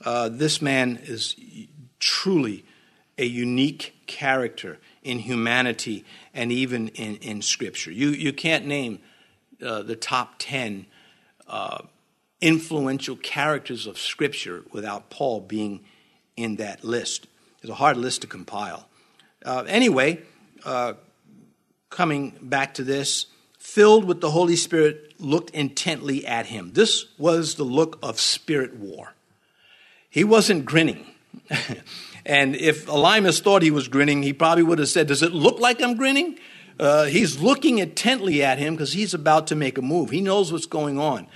uh, 0.06 0.30
this 0.30 0.62
man 0.62 1.00
is 1.04 1.36
truly 2.00 2.64
a 3.18 3.26
unique 3.26 3.96
character 4.06 4.78
in 5.04 5.20
humanity 5.20 6.06
and 6.34 6.52
even 6.52 6.90
in, 6.90 7.16
in 7.18 7.42
Scripture. 7.42 7.92
You, 7.92 8.10
you 8.10 8.34
can't 8.34 8.68
name 8.68 9.00
uh, 9.66 9.82
the 9.82 9.96
top 9.96 10.36
10 10.38 10.86
uh, 11.48 11.80
influential 12.42 13.16
characters 13.16 13.88
of 13.88 13.98
Scripture 13.98 14.64
without 14.72 15.10
Paul 15.10 15.42
being 15.42 15.84
in 16.36 16.58
that 16.58 16.84
list. 16.84 17.28
It's 17.62 17.72
a 17.72 17.76
hard 17.76 17.98
list 17.98 18.22
to 18.22 18.28
compile. 18.28 18.88
Uh, 19.44 19.64
anyway, 19.68 20.22
uh, 20.66 20.94
coming 21.90 22.38
back 22.42 22.76
to 22.76 22.84
this, 22.84 23.28
filled 23.58 24.06
with 24.06 24.22
the 24.22 24.32
Holy 24.32 24.56
Spirit, 24.56 25.14
looked 25.20 25.50
intently 25.52 26.26
at 26.26 26.48
him. 26.48 26.72
This 26.74 27.06
was 27.18 27.56
the 27.56 27.64
look 27.64 27.98
of 28.04 28.20
spirit 28.20 28.76
war. 28.76 29.14
He 30.10 30.24
wasn't 30.24 30.66
grinning. 30.66 31.06
and 32.26 32.56
if 32.56 32.86
Elymas 32.86 33.42
thought 33.42 33.62
he 33.62 33.72
was 33.72 33.88
grinning, 33.88 34.24
he 34.24 34.34
probably 34.34 34.64
would 34.64 34.80
have 34.80 34.88
said, 34.90 35.08
Does 35.08 35.24
it 35.24 35.32
look 35.32 35.60
like 35.60 35.82
I'm 35.82 35.96
grinning? 35.96 36.38
Uh, 36.80 37.06
he's 37.06 37.40
looking 37.40 37.80
intently 37.80 38.44
at 38.44 38.60
him 38.60 38.76
because 38.76 38.94
he's 38.94 39.14
about 39.14 39.48
to 39.48 39.56
make 39.56 39.78
a 39.78 39.82
move. 39.82 40.10
He 40.10 40.22
knows 40.22 40.52
what's 40.52 40.68
going 40.68 41.00
on. 41.00 41.28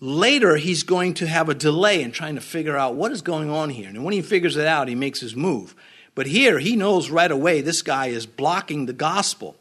Later, 0.00 0.56
he's 0.56 0.82
going 0.82 1.14
to 1.14 1.26
have 1.26 1.48
a 1.48 1.54
delay 1.54 2.02
in 2.02 2.12
trying 2.12 2.34
to 2.34 2.40
figure 2.40 2.76
out 2.76 2.94
what 2.94 3.10
is 3.10 3.22
going 3.22 3.50
on 3.50 3.70
here. 3.70 3.88
And 3.88 4.04
when 4.04 4.12
he 4.12 4.22
figures 4.22 4.56
it 4.56 4.66
out, 4.66 4.88
he 4.88 4.94
makes 4.94 5.20
his 5.20 5.34
move. 5.34 5.74
But 6.14 6.26
here, 6.26 6.58
he 6.58 6.76
knows 6.76 7.10
right 7.10 7.30
away 7.30 7.60
this 7.60 7.82
guy 7.82 8.06
is 8.06 8.26
blocking 8.26 8.86
the 8.86 8.92
gospel. 8.92 9.56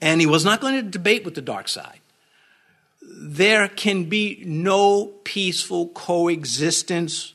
And 0.00 0.20
he 0.20 0.26
was 0.26 0.44
not 0.44 0.60
going 0.60 0.76
to 0.76 0.82
debate 0.82 1.24
with 1.24 1.34
the 1.34 1.42
dark 1.42 1.68
side. 1.68 2.00
There 3.02 3.68
can 3.68 4.04
be 4.04 4.42
no 4.46 5.06
peaceful 5.24 5.88
coexistence 5.88 7.34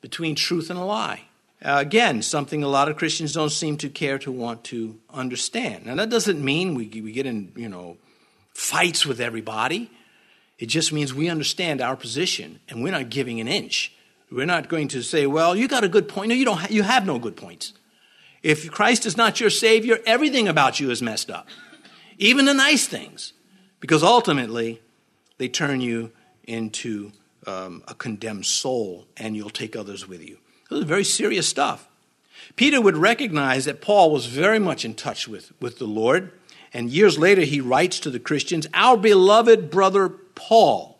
between 0.00 0.34
truth 0.34 0.70
and 0.70 0.78
a 0.78 0.84
lie. 0.84 1.22
Uh, 1.64 1.78
again, 1.80 2.22
something 2.22 2.62
a 2.62 2.68
lot 2.68 2.88
of 2.88 2.96
Christians 2.96 3.32
don't 3.32 3.50
seem 3.50 3.76
to 3.78 3.88
care 3.88 4.18
to 4.20 4.30
want 4.30 4.62
to 4.64 4.98
understand. 5.12 5.86
Now, 5.86 5.96
that 5.96 6.08
doesn't 6.08 6.42
mean 6.42 6.74
we, 6.74 6.86
we 6.86 7.10
get 7.10 7.26
in, 7.26 7.52
you 7.56 7.68
know, 7.68 7.96
fights 8.54 9.04
with 9.04 9.20
everybody. 9.20 9.90
It 10.58 10.66
just 10.66 10.92
means 10.92 11.12
we 11.12 11.28
understand 11.28 11.80
our 11.80 11.96
position 11.96 12.60
and 12.68 12.82
we're 12.82 12.92
not 12.92 13.08
giving 13.10 13.40
an 13.40 13.48
inch. 13.48 13.92
We're 14.30 14.46
not 14.46 14.68
going 14.68 14.88
to 14.88 15.02
say, 15.02 15.26
well, 15.26 15.56
you 15.56 15.66
got 15.68 15.84
a 15.84 15.88
good 15.88 16.08
point. 16.08 16.28
No, 16.28 16.34
you 16.34 16.44
don't. 16.44 16.58
Ha- 16.58 16.68
you 16.70 16.82
have 16.82 17.06
no 17.06 17.18
good 17.18 17.36
points. 17.36 17.72
If 18.42 18.70
Christ 18.70 19.06
is 19.06 19.16
not 19.16 19.40
your 19.40 19.50
Savior, 19.50 19.98
everything 20.06 20.46
about 20.46 20.78
you 20.78 20.90
is 20.90 21.02
messed 21.02 21.30
up, 21.30 21.48
even 22.18 22.44
the 22.44 22.54
nice 22.54 22.86
things, 22.86 23.32
because 23.80 24.02
ultimately 24.02 24.80
they 25.38 25.48
turn 25.48 25.80
you 25.80 26.12
into 26.44 27.12
um, 27.46 27.82
a 27.88 27.94
condemned 27.94 28.46
soul 28.46 29.06
and 29.16 29.34
you'll 29.34 29.50
take 29.50 29.74
others 29.74 30.06
with 30.06 30.22
you. 30.22 30.38
This 30.68 30.80
is 30.80 30.84
very 30.84 31.04
serious 31.04 31.48
stuff. 31.48 31.88
Peter 32.56 32.80
would 32.80 32.96
recognize 32.96 33.64
that 33.64 33.80
Paul 33.80 34.10
was 34.10 34.26
very 34.26 34.58
much 34.58 34.84
in 34.84 34.94
touch 34.94 35.28
with, 35.28 35.52
with 35.60 35.78
the 35.78 35.86
Lord. 35.86 36.32
And 36.72 36.90
years 36.90 37.18
later, 37.18 37.42
he 37.42 37.60
writes 37.60 38.00
to 38.00 38.10
the 38.10 38.18
Christians, 38.18 38.66
Our 38.74 38.96
beloved 38.96 39.70
brother 39.70 40.08
Paul, 40.08 40.98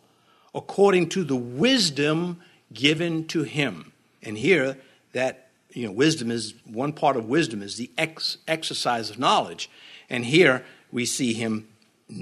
according 0.54 1.08
to 1.10 1.24
the 1.24 1.36
wisdom 1.36 2.40
given 2.72 3.26
to 3.28 3.42
him. 3.42 3.92
And 4.22 4.38
here, 4.38 4.78
that 5.12 5.48
you 5.72 5.86
know, 5.86 5.92
wisdom 5.92 6.30
is 6.30 6.54
one 6.64 6.92
part 6.92 7.16
of 7.16 7.28
wisdom 7.28 7.62
is 7.62 7.76
the 7.76 7.90
ex- 7.98 8.38
exercise 8.46 9.10
of 9.10 9.18
knowledge. 9.18 9.70
And 10.08 10.24
here 10.24 10.64
we 10.90 11.04
see 11.04 11.34
him 11.34 11.68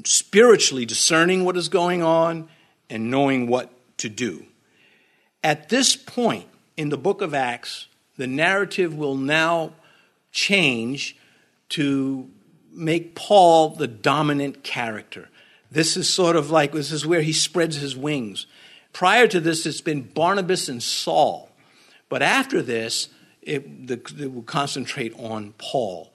spiritually 0.05 0.85
discerning 0.85 1.45
what 1.45 1.57
is 1.57 1.69
going 1.69 2.03
on 2.03 2.49
and 2.91 3.11
knowing 3.11 3.47
what 3.47 3.71
to 3.99 4.09
do. 4.09 4.47
At 5.45 5.69
this 5.69 5.95
point, 5.95 6.49
in 6.77 6.91
the 6.91 6.99
book 6.99 7.23
of 7.23 7.35
Acts, 7.35 7.87
the 8.17 8.27
narrative 8.27 8.95
will 8.95 9.17
now 9.17 9.73
change 10.33 11.17
to 11.71 12.29
make 12.73 13.15
Paul 13.15 13.71
the 13.71 13.89
dominant 13.89 14.63
character. 14.63 15.29
This 15.71 15.97
is 15.97 16.09
sort 16.09 16.37
of 16.37 16.51
like, 16.51 16.73
this 16.73 16.93
is 16.93 17.07
where 17.07 17.23
he 17.23 17.33
spreads 17.33 17.77
his 17.77 17.97
wings. 17.97 18.47
Prior 18.93 19.27
to 19.27 19.41
this, 19.41 19.67
it's 19.67 19.81
been 19.81 20.03
Barnabas 20.03 20.69
and 20.69 20.83
Saul. 20.83 21.51
But 22.09 22.23
after 22.23 22.63
this, 22.63 23.09
it, 23.43 23.87
the, 23.87 23.95
it 24.19 24.33
will 24.33 24.43
concentrate 24.43 25.15
on 25.19 25.55
Paul. 25.59 26.11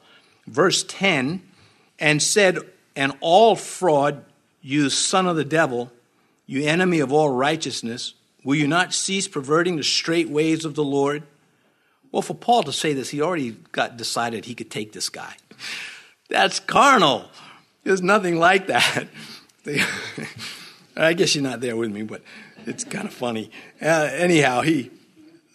Verse 0.48 0.84
10 0.84 1.42
and 2.00 2.22
said, 2.22 2.58
And 2.96 3.14
all 3.22 3.56
fraud, 3.56 4.26
you 4.62 4.90
son 4.90 5.28
of 5.28 5.36
the 5.36 5.46
devil, 5.46 5.92
you 6.46 6.64
enemy 6.66 7.00
of 7.00 7.14
all 7.14 7.30
righteousness, 7.30 8.14
Will 8.44 8.56
you 8.56 8.68
not 8.68 8.94
cease 8.94 9.28
perverting 9.28 9.76
the 9.76 9.84
straight 9.84 10.30
ways 10.30 10.66
of 10.66 10.76
the 10.76 10.84
Lord? 10.84 11.24
Well, 12.12 12.22
for 12.22 12.34
Paul 12.34 12.64
to 12.64 12.74
say 12.74 12.94
this, 12.94 13.10
he 13.10 13.22
already 13.22 13.52
got 13.72 13.98
decided 13.98 14.46
he 14.46 14.56
could 14.56 14.72
take 14.72 14.92
this 14.92 15.10
guy. 15.10 15.36
That's 16.30 16.60
carnal. 16.60 17.30
There's 17.84 18.02
nothing 18.02 18.38
like 18.40 18.68
that. 18.68 19.08
I 20.98 21.14
guess 21.14 21.36
you're 21.36 21.44
not 21.44 21.62
there 21.62 21.78
with 21.78 21.92
me, 21.92 22.04
but 22.04 22.22
it's 22.66 22.84
kind 22.84 23.06
of 23.06 23.14
funny. 23.14 23.52
Uh, 23.82 24.10
anyhow, 24.12 24.62
he 24.62 24.92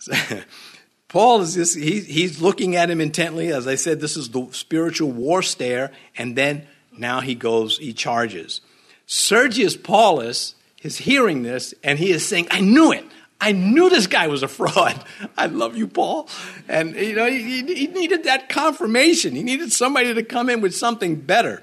Paul 1.09 1.43
is 1.43 1.55
just 1.55 1.77
he, 1.77 2.01
he's 2.01 2.41
looking 2.41 2.77
at 2.77 2.91
him 2.91 3.01
intently. 3.01 3.49
As 3.49 3.67
I 3.67 3.75
said, 3.75 4.01
this 4.01 4.17
is 4.17 4.31
the 4.31 4.49
spiritual 4.53 5.11
war 5.11 5.43
stare, 5.43 5.93
and 6.17 6.37
then 6.37 6.67
now 6.97 7.21
he 7.21 7.35
goes, 7.35 7.79
he 7.79 7.93
charges. 7.93 8.61
Sergius 9.07 9.77
Paulus 9.77 10.55
is 10.87 10.97
hearing 10.97 11.43
this 11.43 11.75
and 11.83 11.99
he 11.99 12.11
is 12.11 12.27
saying, 12.27 12.47
I 12.51 12.61
knew 12.61 12.93
it. 12.93 13.05
I 13.39 13.53
knew 13.53 13.91
this 13.91 14.07
guy 14.07 14.29
was 14.29 14.43
a 14.43 14.49
fraud. 14.49 14.99
I 15.37 15.47
love 15.47 15.77
you, 15.77 15.87
Paul. 15.87 16.29
And, 16.69 16.95
you 16.95 17.15
know, 17.15 17.27
he, 17.27 17.63
he, 17.63 17.87
needed 17.89 18.25
that 18.25 18.49
confirmation. 18.49 19.35
He 19.35 19.43
needed 19.43 19.73
somebody 19.73 20.15
to 20.15 20.23
come 20.23 20.49
in 20.49 20.63
with 20.63 20.75
something 20.75 21.17
better. 21.17 21.63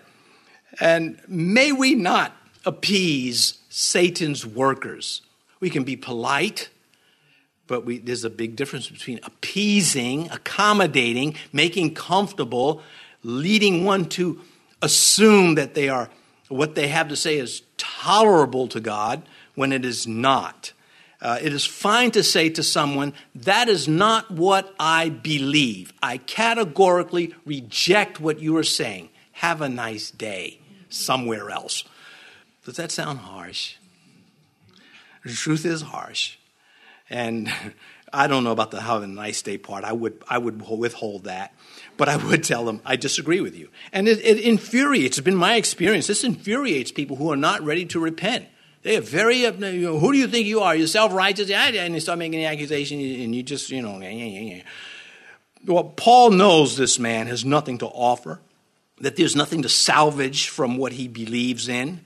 And 0.80 1.20
may 1.28 1.72
we 1.72 1.96
not 1.96 2.36
appease 2.64 3.58
Satan's 3.70 4.46
workers. 4.46 5.22
We 5.60 5.72
can 5.72 5.84
be 5.84 5.96
polite, 5.96 6.70
but 7.66 7.86
we, 7.86 7.98
there's 7.98 8.24
a 8.24 8.30
big 8.30 8.56
difference 8.56 8.88
between 8.88 9.20
appeasing, 9.24 10.30
accommodating, 10.30 11.36
making 11.52 11.96
comfortable, 11.96 12.84
leading 13.24 13.84
one 13.84 14.06
to 14.10 14.42
assume 14.82 15.56
that 15.56 15.74
they 15.74 15.90
are 15.90 16.10
what 16.50 16.76
they 16.76 16.88
have 16.88 17.08
to 17.08 17.16
say 17.16 17.38
is 17.38 17.62
tolerable 17.84 18.68
to 18.70 18.80
God 18.80 19.24
when 19.56 19.72
it 19.72 19.84
is 19.84 20.08
not. 20.08 20.72
Uh, 21.22 21.38
it 21.42 21.54
is 21.54 21.66
fine 21.66 22.12
to 22.12 22.24
say 22.24 22.50
to 22.50 22.64
someone, 22.64 23.14
That 23.36 23.70
is 23.70 23.88
not 23.88 24.32
what 24.32 24.74
I 24.80 25.10
believe. 25.10 25.94
I 26.02 26.18
categorically 26.18 27.34
reject 27.46 28.20
what 28.20 28.40
you 28.40 28.58
are 28.58 28.64
saying. 28.64 29.10
Have 29.34 29.62
a 29.62 29.70
nice 29.70 30.12
day 30.12 30.60
somewhere 30.90 31.50
else. 31.50 31.84
Does 32.66 32.76
that 32.78 32.92
sound 32.92 33.20
harsh? 33.20 33.76
The 35.24 35.34
truth 35.34 35.66
is 35.66 35.82
harsh. 35.82 36.38
And 37.14 37.54
I 38.14 38.28
don't 38.28 38.44
know 38.44 38.52
about 38.52 38.72
the 38.72 38.82
have 38.82 39.04
a 39.04 39.08
nice 39.08 39.42
day 39.42 39.58
part. 39.58 39.84
I 39.84 39.94
would, 39.94 40.22
I 40.28 40.38
would 40.38 40.62
withhold 40.68 41.24
that. 41.24 41.54
But 41.96 42.10
I 42.10 42.18
would 42.18 42.44
tell 42.44 42.66
them, 42.66 42.82
I 42.86 42.96
disagree 42.96 43.40
with 43.40 43.56
you. 43.56 43.70
And 43.92 44.08
it, 44.08 44.20
it 44.20 44.40
infuriates, 44.40 45.18
it's 45.18 45.26
been 45.26 45.36
my 45.36 45.56
experience, 45.56 46.08
this 46.08 46.24
infuriates 46.24 46.92
people 46.92 47.16
who 47.16 47.32
are 47.32 47.38
not 47.38 47.62
ready 47.62 47.86
to 47.88 48.00
repent. 48.00 48.48
They 48.82 48.98
are 48.98 49.02
very, 49.02 49.38
you 49.38 49.52
know, 49.52 49.98
who 49.98 50.12
do 50.12 50.18
you 50.18 50.28
think 50.28 50.46
you 50.46 50.60
are? 50.60 50.76
You're 50.76 50.88
self 50.88 51.14
righteous? 51.14 51.50
And 51.50 51.96
they 51.96 52.00
start 52.00 52.20
making 52.20 52.40
the 52.40 52.46
accusation, 52.48 53.00
and 53.00 53.34
you 53.34 53.42
just, 53.42 53.70
you 53.70 53.82
know. 53.82 54.62
Well, 55.66 55.86
Paul 55.86 56.32
knows 56.32 56.76
this 56.76 57.00
man 57.00 57.28
has 57.28 57.46
nothing 57.46 57.78
to 57.78 57.86
offer, 57.86 58.42
that 59.00 59.16
there's 59.16 59.38
nothing 59.38 59.62
to 59.62 59.70
salvage 59.70 60.50
from 60.50 60.78
what 60.78 60.94
he 60.94 61.08
believes 61.08 61.70
in. 61.70 62.02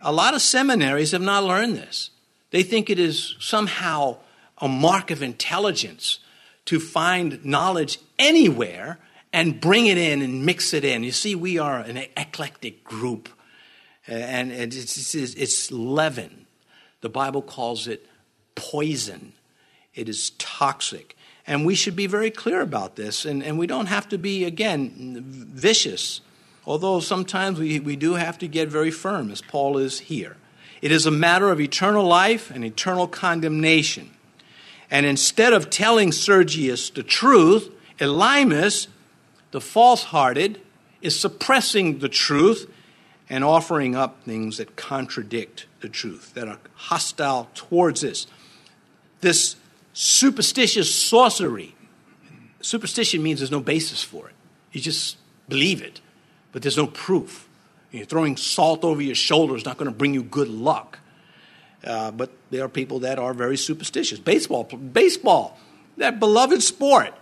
A 0.00 0.12
lot 0.12 0.32
of 0.32 0.40
seminaries 0.40 1.10
have 1.10 1.20
not 1.20 1.44
learned 1.44 1.76
this. 1.76 2.10
They 2.52 2.62
think 2.62 2.88
it 2.88 2.98
is 2.98 3.34
somehow 3.40 4.18
a 4.58 4.68
mark 4.68 5.10
of 5.10 5.22
intelligence 5.22 6.20
to 6.66 6.78
find 6.78 7.44
knowledge 7.44 7.98
anywhere 8.18 8.98
and 9.32 9.60
bring 9.60 9.86
it 9.86 9.98
in 9.98 10.22
and 10.22 10.46
mix 10.46 10.72
it 10.72 10.84
in. 10.84 11.02
You 11.02 11.10
see, 11.10 11.34
we 11.34 11.58
are 11.58 11.80
an 11.80 11.96
eclectic 12.16 12.84
group, 12.84 13.28
uh, 14.08 14.12
and 14.12 14.52
it's, 14.52 15.14
it's, 15.14 15.34
it's 15.34 15.72
leaven. 15.72 16.46
The 17.00 17.08
Bible 17.08 17.42
calls 17.42 17.88
it 17.88 18.06
poison, 18.54 19.32
it 19.94 20.08
is 20.08 20.30
toxic. 20.38 21.16
And 21.44 21.66
we 21.66 21.74
should 21.74 21.96
be 21.96 22.06
very 22.06 22.30
clear 22.30 22.60
about 22.60 22.94
this, 22.94 23.24
and, 23.24 23.42
and 23.42 23.58
we 23.58 23.66
don't 23.66 23.86
have 23.86 24.08
to 24.10 24.18
be, 24.18 24.44
again, 24.44 25.24
vicious, 25.26 26.20
although 26.64 27.00
sometimes 27.00 27.58
we, 27.58 27.80
we 27.80 27.96
do 27.96 28.14
have 28.14 28.38
to 28.38 28.46
get 28.46 28.68
very 28.68 28.92
firm, 28.92 29.28
as 29.32 29.40
Paul 29.40 29.78
is 29.78 29.98
here. 29.98 30.36
It 30.82 30.90
is 30.92 31.06
a 31.06 31.12
matter 31.12 31.50
of 31.50 31.60
eternal 31.60 32.04
life 32.04 32.50
and 32.50 32.64
eternal 32.64 33.06
condemnation. 33.06 34.10
And 34.90 35.06
instead 35.06 35.52
of 35.52 35.70
telling 35.70 36.12
Sergius 36.12 36.90
the 36.90 37.04
truth, 37.04 37.70
Elymas, 37.98 38.88
the 39.52 39.60
false 39.60 40.02
hearted, 40.02 40.60
is 41.00 41.18
suppressing 41.18 42.00
the 42.00 42.08
truth 42.08 42.70
and 43.30 43.44
offering 43.44 43.94
up 43.94 44.24
things 44.24 44.58
that 44.58 44.76
contradict 44.76 45.66
the 45.80 45.88
truth, 45.88 46.34
that 46.34 46.48
are 46.48 46.58
hostile 46.74 47.48
towards 47.54 48.02
this. 48.02 48.26
This 49.20 49.56
superstitious 49.92 50.92
sorcery. 50.92 51.74
Superstition 52.60 53.22
means 53.22 53.40
there's 53.40 53.50
no 53.50 53.60
basis 53.60 54.02
for 54.02 54.28
it. 54.28 54.34
You 54.72 54.80
just 54.80 55.16
believe 55.48 55.80
it, 55.80 56.00
but 56.50 56.62
there's 56.62 56.76
no 56.76 56.88
proof. 56.88 57.48
You're 57.92 58.06
throwing 58.06 58.36
salt 58.38 58.84
over 58.84 59.02
your 59.02 59.14
shoulder 59.14 59.54
is 59.54 59.64
not 59.64 59.76
going 59.76 59.90
to 59.90 59.96
bring 59.96 60.14
you 60.14 60.22
good 60.22 60.48
luck. 60.48 60.98
Uh, 61.84 62.10
but 62.10 62.30
there 62.50 62.64
are 62.64 62.68
people 62.68 63.00
that 63.00 63.18
are 63.18 63.34
very 63.34 63.56
superstitious. 63.56 64.18
Baseball, 64.18 64.64
baseball, 64.64 65.58
that 65.98 66.18
beloved 66.18 66.62
sport, 66.62 67.12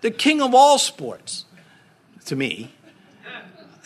the 0.00 0.10
king 0.10 0.42
of 0.42 0.54
all 0.54 0.78
sports, 0.78 1.44
to 2.24 2.34
me, 2.34 2.72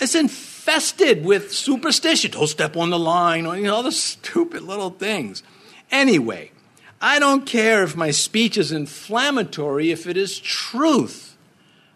it's 0.00 0.14
infested 0.14 1.24
with 1.24 1.52
superstition. 1.52 2.30
Don't 2.30 2.46
step 2.46 2.76
on 2.76 2.90
the 2.90 2.98
line, 2.98 3.44
or 3.44 3.56
you 3.56 3.64
know, 3.64 3.76
other 3.76 3.90
stupid 3.90 4.62
little 4.62 4.90
things. 4.90 5.42
Anyway, 5.90 6.52
I 7.00 7.18
don't 7.18 7.44
care 7.44 7.82
if 7.82 7.96
my 7.96 8.10
speech 8.10 8.56
is 8.56 8.72
inflammatory 8.72 9.90
if 9.90 10.06
it 10.06 10.16
is 10.16 10.38
truth. 10.38 11.29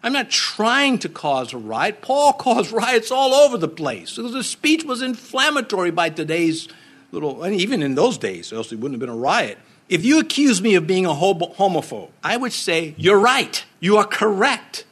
I'm 0.05 0.13
not 0.13 0.29
trying 0.29 0.99
to 0.99 1.09
cause 1.09 1.51
a 1.51 1.57
riot. 1.57 2.01
Paul 2.01 2.33
caused 2.47 2.71
riots 2.71 3.09
all 3.09 3.33
over 3.33 3.57
the 3.57 3.67
place. 3.67 4.15
because 4.15 4.33
The 4.33 4.43
speech 4.43 4.83
was 4.83 5.01
inflammatory 5.01 5.89
by 5.89 6.11
today's 6.11 6.67
little, 7.11 7.41
and 7.41 7.55
even 7.55 7.81
in 7.81 7.95
those 7.95 8.19
days, 8.19 8.53
else 8.53 8.71
it 8.71 8.75
wouldn't 8.75 8.93
have 8.93 8.99
been 8.99 9.09
a 9.09 9.19
riot. 9.19 9.57
If 9.89 10.05
you 10.05 10.19
accuse 10.19 10.61
me 10.61 10.75
of 10.75 10.85
being 10.85 11.07
a 11.07 11.09
homophobe, 11.09 12.09
I 12.23 12.37
would 12.37 12.53
say, 12.53 12.93
You're 12.97 13.19
right. 13.19 13.65
You 13.79 13.97
are 13.97 14.05
correct. 14.05 14.85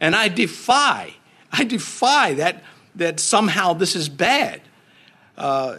And 0.00 0.16
I 0.16 0.26
defy, 0.26 1.14
I 1.52 1.62
defy 1.62 2.34
that, 2.34 2.64
that 2.96 3.20
somehow 3.20 3.74
this 3.74 3.94
is 3.94 4.08
bad. 4.08 4.60
Uh, 5.36 5.78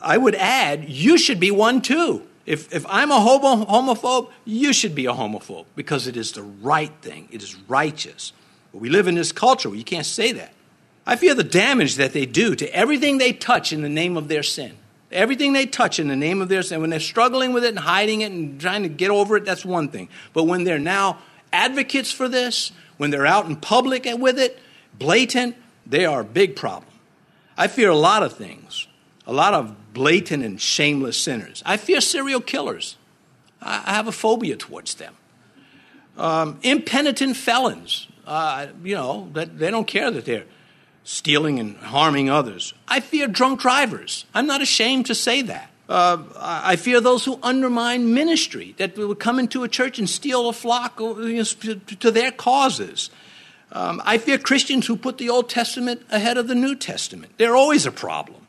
I 0.00 0.16
would 0.16 0.36
add, 0.36 0.88
You 0.88 1.18
should 1.18 1.40
be 1.40 1.50
one 1.50 1.82
too. 1.82 2.22
If, 2.44 2.72
if 2.74 2.84
I'm 2.88 3.10
a 3.10 3.20
homo, 3.20 3.64
homophobe, 3.64 4.30
you 4.44 4.72
should 4.72 4.94
be 4.94 5.06
a 5.06 5.12
homophobe 5.12 5.66
because 5.76 6.06
it 6.06 6.16
is 6.16 6.32
the 6.32 6.42
right 6.42 6.92
thing, 7.00 7.28
it 7.30 7.42
is 7.42 7.54
righteous. 7.68 8.32
But 8.72 8.80
we 8.80 8.88
live 8.88 9.06
in 9.06 9.14
this 9.14 9.32
culture 9.32 9.68
where 9.68 9.78
you 9.78 9.84
can't 9.84 10.06
say 10.06 10.32
that. 10.32 10.52
I 11.06 11.16
fear 11.16 11.34
the 11.34 11.44
damage 11.44 11.96
that 11.96 12.12
they 12.12 12.26
do 12.26 12.54
to 12.56 12.74
everything 12.74 13.18
they 13.18 13.32
touch 13.32 13.72
in 13.72 13.82
the 13.82 13.88
name 13.88 14.16
of 14.16 14.28
their 14.28 14.42
sin. 14.42 14.76
Everything 15.10 15.52
they 15.52 15.66
touch 15.66 15.98
in 15.98 16.08
the 16.08 16.16
name 16.16 16.40
of 16.40 16.48
their 16.48 16.62
sin, 16.62 16.80
when 16.80 16.90
they're 16.90 17.00
struggling 17.00 17.52
with 17.52 17.64
it 17.64 17.70
and 17.70 17.78
hiding 17.78 18.22
it 18.22 18.32
and 18.32 18.60
trying 18.60 18.82
to 18.82 18.88
get 18.88 19.10
over 19.10 19.36
it, 19.36 19.44
that's 19.44 19.64
one 19.64 19.88
thing. 19.88 20.08
But 20.32 20.44
when 20.44 20.64
they're 20.64 20.78
now 20.78 21.18
advocates 21.52 22.10
for 22.10 22.28
this, 22.28 22.72
when 22.96 23.10
they're 23.10 23.26
out 23.26 23.46
in 23.46 23.56
public 23.56 24.06
with 24.18 24.38
it, 24.38 24.58
blatant, 24.98 25.56
they 25.86 26.06
are 26.06 26.20
a 26.20 26.24
big 26.24 26.56
problem. 26.56 26.90
I 27.58 27.66
fear 27.66 27.90
a 27.90 27.96
lot 27.96 28.22
of 28.22 28.32
things, 28.32 28.86
a 29.26 29.32
lot 29.32 29.52
of 29.52 29.76
blatant 29.92 30.44
and 30.44 30.60
shameless 30.60 31.16
sinners. 31.16 31.62
I 31.66 31.76
fear 31.76 32.00
serial 32.00 32.40
killers. 32.40 32.96
I 33.60 33.92
have 33.92 34.08
a 34.08 34.12
phobia 34.12 34.56
towards 34.56 34.94
them. 34.94 35.14
Um, 36.16 36.58
impenitent 36.62 37.36
felons, 37.36 38.08
uh, 38.26 38.66
you 38.82 38.94
know, 38.94 39.30
that 39.32 39.58
they 39.58 39.70
don't 39.70 39.86
care 39.86 40.10
that 40.10 40.24
they're 40.24 40.44
stealing 41.04 41.58
and 41.58 41.76
harming 41.76 42.28
others. 42.28 42.74
I 42.86 43.00
fear 43.00 43.26
drunk 43.26 43.60
drivers. 43.60 44.26
I'm 44.34 44.46
not 44.46 44.62
ashamed 44.62 45.06
to 45.06 45.14
say 45.14 45.42
that. 45.42 45.70
Uh, 45.88 46.22
I 46.36 46.76
fear 46.76 47.00
those 47.00 47.24
who 47.24 47.38
undermine 47.42 48.14
ministry, 48.14 48.74
that 48.78 48.96
would 48.96 49.18
come 49.18 49.38
into 49.38 49.62
a 49.64 49.68
church 49.68 49.98
and 49.98 50.08
steal 50.08 50.48
a 50.48 50.52
flock 50.52 50.96
to 50.96 52.10
their 52.10 52.30
causes. 52.30 53.10
Um, 53.72 54.00
I 54.04 54.18
fear 54.18 54.38
Christians 54.38 54.86
who 54.86 54.96
put 54.96 55.18
the 55.18 55.28
Old 55.28 55.48
Testament 55.48 56.02
ahead 56.10 56.36
of 56.36 56.46
the 56.46 56.54
New 56.54 56.76
Testament. 56.76 57.32
They're 57.36 57.56
always 57.56 57.84
a 57.86 57.90
problem. 57.92 58.41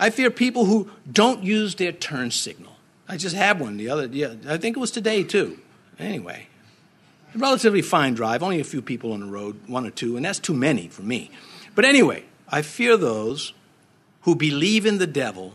I 0.00 0.08
fear 0.08 0.30
people 0.30 0.64
who 0.64 0.90
don't 1.10 1.44
use 1.44 1.74
their 1.74 1.92
turn 1.92 2.30
signal. 2.30 2.72
I 3.06 3.18
just 3.18 3.36
had 3.36 3.60
one 3.60 3.76
the 3.76 3.90
other, 3.90 4.06
yeah, 4.06 4.34
I 4.48 4.56
think 4.56 4.76
it 4.76 4.80
was 4.80 4.90
today 4.90 5.22
too. 5.22 5.58
Anyway, 5.98 6.48
relatively 7.34 7.82
fine 7.82 8.14
drive, 8.14 8.42
only 8.42 8.60
a 8.60 8.64
few 8.64 8.80
people 8.80 9.12
on 9.12 9.20
the 9.20 9.26
road, 9.26 9.60
one 9.68 9.86
or 9.86 9.90
two, 9.90 10.16
and 10.16 10.24
that's 10.24 10.38
too 10.38 10.54
many 10.54 10.88
for 10.88 11.02
me. 11.02 11.30
But 11.74 11.84
anyway, 11.84 12.24
I 12.48 12.62
fear 12.62 12.96
those 12.96 13.52
who 14.22 14.34
believe 14.34 14.86
in 14.86 14.98
the 14.98 15.06
devil 15.06 15.54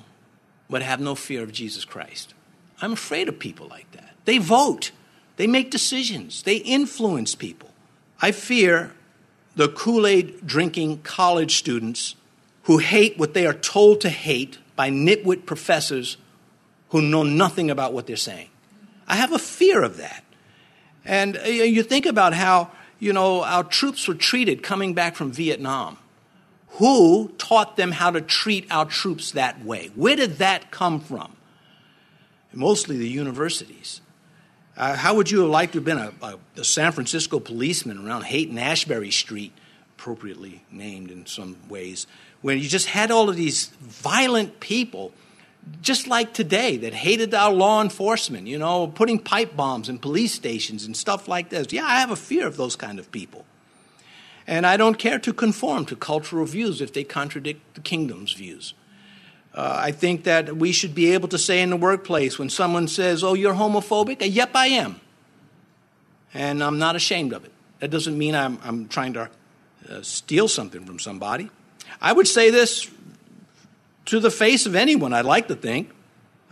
but 0.69 0.83
have 0.83 0.99
no 0.99 1.15
fear 1.15 1.41
of 1.41 1.51
Jesus 1.51 1.83
Christ. 1.83 2.33
I'm 2.81 2.93
afraid 2.93 3.27
of 3.27 3.39
people 3.39 3.67
like 3.67 3.91
that. 3.91 4.13
They 4.25 4.37
vote, 4.37 4.91
they 5.37 5.47
make 5.47 5.71
decisions, 5.71 6.43
they 6.43 6.57
influence 6.57 7.33
people. 7.33 7.69
I 8.21 8.31
fear 8.31 8.91
the 9.55 9.69
Kool 9.69 10.05
Aid 10.05 10.45
drinking 10.45 11.01
college 11.01 11.55
students 11.55 12.15
who 12.65 12.77
hate 12.77 13.17
what 13.17 13.33
they 13.33 13.45
are 13.45 13.53
told 13.53 14.01
to 14.01 14.09
hate 14.09 14.57
by 14.75 14.89
nitwit 14.89 15.45
professors 15.45 16.17
who 16.89 17.01
know 17.01 17.23
nothing 17.23 17.69
about 17.71 17.93
what 17.93 18.07
they're 18.07 18.15
saying. 18.15 18.49
I 19.07 19.15
have 19.15 19.31
a 19.31 19.39
fear 19.39 19.83
of 19.83 19.97
that. 19.97 20.23
And 21.03 21.37
uh, 21.37 21.43
you 21.43 21.83
think 21.83 22.05
about 22.05 22.33
how, 22.33 22.71
you 22.99 23.13
know, 23.13 23.43
our 23.43 23.63
troops 23.63 24.07
were 24.07 24.15
treated 24.15 24.63
coming 24.63 24.93
back 24.93 25.15
from 25.15 25.31
Vietnam. 25.31 25.97
Who 26.79 27.29
taught 27.37 27.77
them 27.77 27.91
how 27.91 28.11
to 28.11 28.19
treat 28.19 28.69
our 28.71 28.85
troops 28.85 29.31
that 29.31 29.63
way? 29.63 29.91
Where 29.95 30.15
did 30.15 30.39
that 30.39 30.71
come 30.71 30.99
from? 30.99 31.35
Mostly 32.51 32.97
the 32.97 33.07
universities. 33.07 34.01
Uh, 34.75 34.95
how 34.95 35.15
would 35.15 35.29
you 35.29 35.41
have 35.41 35.49
liked 35.49 35.73
to 35.73 35.77
have 35.77 35.85
been 35.85 35.97
a, 35.97 36.13
a, 36.21 36.39
a 36.57 36.63
San 36.63 36.91
Francisco 36.91 37.39
policeman 37.39 38.05
around 38.05 38.23
Haight 38.23 38.49
Ashbury 38.57 39.11
Street, 39.11 39.53
appropriately 39.97 40.61
named 40.71 41.09
in 41.09 41.25
some 41.25 41.57
ways, 41.69 42.05
when 42.41 42.59
you 42.59 42.67
just 42.67 42.87
had 42.87 43.11
all 43.11 43.29
of 43.29 43.35
these 43.35 43.67
violent 43.81 44.59
people, 44.59 45.11
just 45.81 46.07
like 46.07 46.33
today, 46.33 46.77
that 46.77 46.93
hated 46.93 47.33
our 47.33 47.51
law 47.51 47.81
enforcement, 47.81 48.45
you 48.47 48.59
know, 48.59 48.87
putting 48.87 49.17
pipe 49.17 49.55
bombs 49.55 49.89
in 49.89 49.97
police 49.97 50.33
stations 50.33 50.85
and 50.85 50.95
stuff 50.95 51.27
like 51.27 51.49
this? 51.49 51.71
Yeah, 51.71 51.85
I 51.85 51.99
have 51.99 52.11
a 52.11 52.15
fear 52.15 52.45
of 52.45 52.57
those 52.57 52.75
kind 52.75 52.99
of 52.99 53.11
people. 53.11 53.45
And 54.45 54.67
I 54.67 54.77
don't 54.77 54.99
care 54.99 55.17
to 55.17 55.33
conform 55.33 55.85
to 55.85 55.95
cultural 55.95 56.45
views 56.45 56.81
if 56.81 56.93
they 56.93 57.03
contradict 57.03 57.73
the 57.73 57.81
kingdom's 57.81 58.33
views. 58.33 58.75
Uh, 59.55 59.77
I 59.79 59.91
think 59.91 60.25
that 60.25 60.57
we 60.57 60.71
should 60.71 60.93
be 60.93 61.13
able 61.13 61.29
to 61.29 61.37
say 61.37 61.61
in 61.61 61.69
the 61.69 61.77
workplace 61.77 62.37
when 62.37 62.49
someone 62.49 62.87
says, 62.87 63.23
Oh, 63.23 63.33
you're 63.33 63.53
homophobic? 63.55 64.21
Uh, 64.21 64.25
yep, 64.25 64.51
I 64.53 64.67
am. 64.67 64.99
And 66.33 66.61
I'm 66.61 66.77
not 66.77 66.95
ashamed 66.95 67.33
of 67.33 67.45
it. 67.45 67.53
That 67.79 67.89
doesn't 67.89 68.17
mean 68.17 68.35
I'm, 68.35 68.59
I'm 68.63 68.87
trying 68.87 69.13
to 69.13 69.29
uh, 69.89 70.01
steal 70.01 70.47
something 70.47 70.85
from 70.85 70.99
somebody. 70.99 71.49
I 72.01 72.13
would 72.13 72.27
say 72.27 72.49
this 72.49 72.89
to 74.05 74.19
the 74.19 74.31
face 74.31 74.65
of 74.65 74.75
anyone, 74.75 75.13
I'd 75.13 75.25
like 75.25 75.47
to 75.47 75.55
think. 75.55 75.91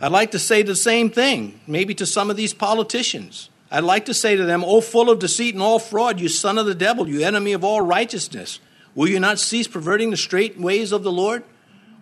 I'd 0.00 0.12
like 0.12 0.32
to 0.32 0.38
say 0.38 0.62
the 0.62 0.74
same 0.74 1.10
thing, 1.10 1.60
maybe 1.66 1.94
to 1.94 2.06
some 2.06 2.30
of 2.30 2.36
these 2.36 2.52
politicians. 2.52 3.48
I'd 3.70 3.84
like 3.84 4.06
to 4.06 4.14
say 4.14 4.36
to 4.36 4.44
them, 4.44 4.64
O 4.64 4.80
full 4.80 5.10
of 5.10 5.18
deceit 5.18 5.54
and 5.54 5.62
all 5.62 5.78
fraud, 5.78 6.20
you 6.20 6.28
son 6.28 6.58
of 6.58 6.66
the 6.66 6.74
devil, 6.74 7.08
you 7.08 7.22
enemy 7.22 7.52
of 7.52 7.64
all 7.64 7.80
righteousness, 7.80 8.60
will 8.94 9.08
you 9.08 9.18
not 9.20 9.38
cease 9.38 9.66
perverting 9.66 10.10
the 10.10 10.16
straight 10.16 10.58
ways 10.58 10.92
of 10.92 11.02
the 11.02 11.12
Lord? 11.12 11.44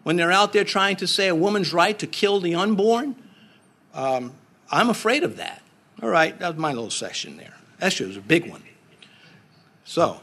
When 0.02 0.16
they're 0.16 0.32
out 0.32 0.52
there 0.52 0.64
trying 0.64 0.96
to 0.96 1.06
say 1.06 1.28
a 1.28 1.34
woman's 1.34 1.72
right 1.72 1.96
to 1.98 2.06
kill 2.06 2.40
the 2.40 2.54
unborn? 2.56 3.14
Um, 3.94 4.32
I'm 4.70 4.90
afraid 4.90 5.22
of 5.22 5.36
that. 5.36 5.62
All 6.02 6.08
right, 6.08 6.36
that 6.40 6.48
was 6.48 6.56
my 6.58 6.72
little 6.72 6.90
section 6.90 7.36
there. 7.36 7.54
That 7.78 7.98
was 8.00 8.16
a 8.16 8.20
big 8.20 8.50
one. 8.50 8.62
So, 9.84 10.20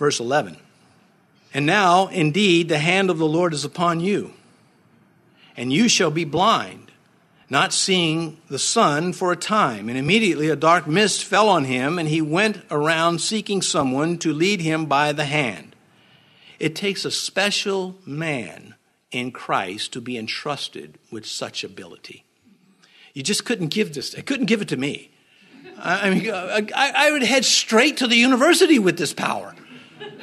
verse 0.00 0.18
11. 0.18 0.56
And 1.54 1.66
now, 1.66 2.08
indeed, 2.08 2.68
the 2.68 2.78
hand 2.78 3.10
of 3.10 3.18
the 3.18 3.28
Lord 3.28 3.52
is 3.52 3.64
upon 3.64 4.00
you, 4.00 4.32
and 5.56 5.72
you 5.72 5.88
shall 5.88 6.10
be 6.10 6.24
blind 6.24 6.90
not 7.50 7.72
seeing 7.72 8.38
the 8.48 8.60
sun 8.60 9.12
for 9.12 9.32
a 9.32 9.36
time. 9.36 9.88
And 9.88 9.98
immediately 9.98 10.48
a 10.48 10.56
dark 10.56 10.86
mist 10.86 11.24
fell 11.24 11.48
on 11.48 11.64
him, 11.64 11.98
and 11.98 12.08
he 12.08 12.22
went 12.22 12.62
around 12.70 13.20
seeking 13.20 13.60
someone 13.60 14.18
to 14.18 14.32
lead 14.32 14.60
him 14.60 14.86
by 14.86 15.12
the 15.12 15.24
hand. 15.24 15.74
It 16.60 16.76
takes 16.76 17.04
a 17.04 17.10
special 17.10 17.96
man 18.06 18.76
in 19.10 19.32
Christ 19.32 19.92
to 19.94 20.00
be 20.00 20.16
entrusted 20.16 20.96
with 21.10 21.26
such 21.26 21.64
ability. 21.64 22.24
You 23.12 23.24
just 23.24 23.44
couldn't 23.44 23.68
give 23.68 23.92
this, 23.94 24.14
I 24.16 24.20
couldn't 24.20 24.46
give 24.46 24.62
it 24.62 24.68
to 24.68 24.76
me. 24.76 25.10
I 25.82 26.10
mean, 26.10 26.30
I, 26.30 26.68
I 26.74 27.10
would 27.10 27.22
head 27.22 27.44
straight 27.44 27.96
to 27.96 28.06
the 28.06 28.16
university 28.16 28.78
with 28.78 28.96
this 28.96 29.12
power. 29.12 29.56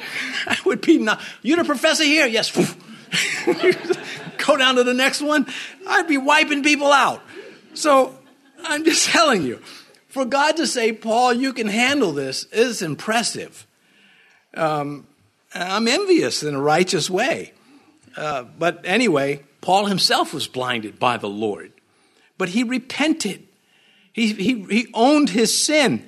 I 0.46 0.56
would 0.64 0.80
be 0.80 0.98
not, 0.98 1.20
you're 1.42 1.56
the 1.56 1.64
professor 1.64 2.04
here? 2.04 2.26
Yes. 2.26 2.50
Go 4.46 4.56
down 4.56 4.76
to 4.76 4.84
the 4.84 4.94
next 4.94 5.22
one. 5.22 5.46
I'd 5.86 6.08
be 6.08 6.18
wiping 6.18 6.62
people 6.62 6.92
out. 6.92 7.22
So 7.74 8.18
I'm 8.62 8.84
just 8.84 9.08
telling 9.08 9.42
you, 9.42 9.60
for 10.08 10.24
God 10.24 10.56
to 10.56 10.66
say, 10.66 10.92
Paul, 10.92 11.34
you 11.34 11.52
can 11.52 11.68
handle 11.68 12.12
this 12.12 12.44
is 12.44 12.82
impressive. 12.82 13.66
Um, 14.54 15.06
I'm 15.54 15.88
envious 15.88 16.42
in 16.42 16.54
a 16.54 16.60
righteous 16.60 17.08
way. 17.08 17.52
Uh, 18.16 18.44
but 18.58 18.80
anyway, 18.84 19.44
Paul 19.60 19.86
himself 19.86 20.34
was 20.34 20.48
blinded 20.48 20.98
by 20.98 21.16
the 21.18 21.28
Lord, 21.28 21.72
but 22.36 22.50
he 22.50 22.64
repented. 22.64 23.46
He, 24.12 24.32
he, 24.32 24.64
he 24.64 24.88
owned 24.94 25.30
his 25.30 25.56
sin. 25.56 26.06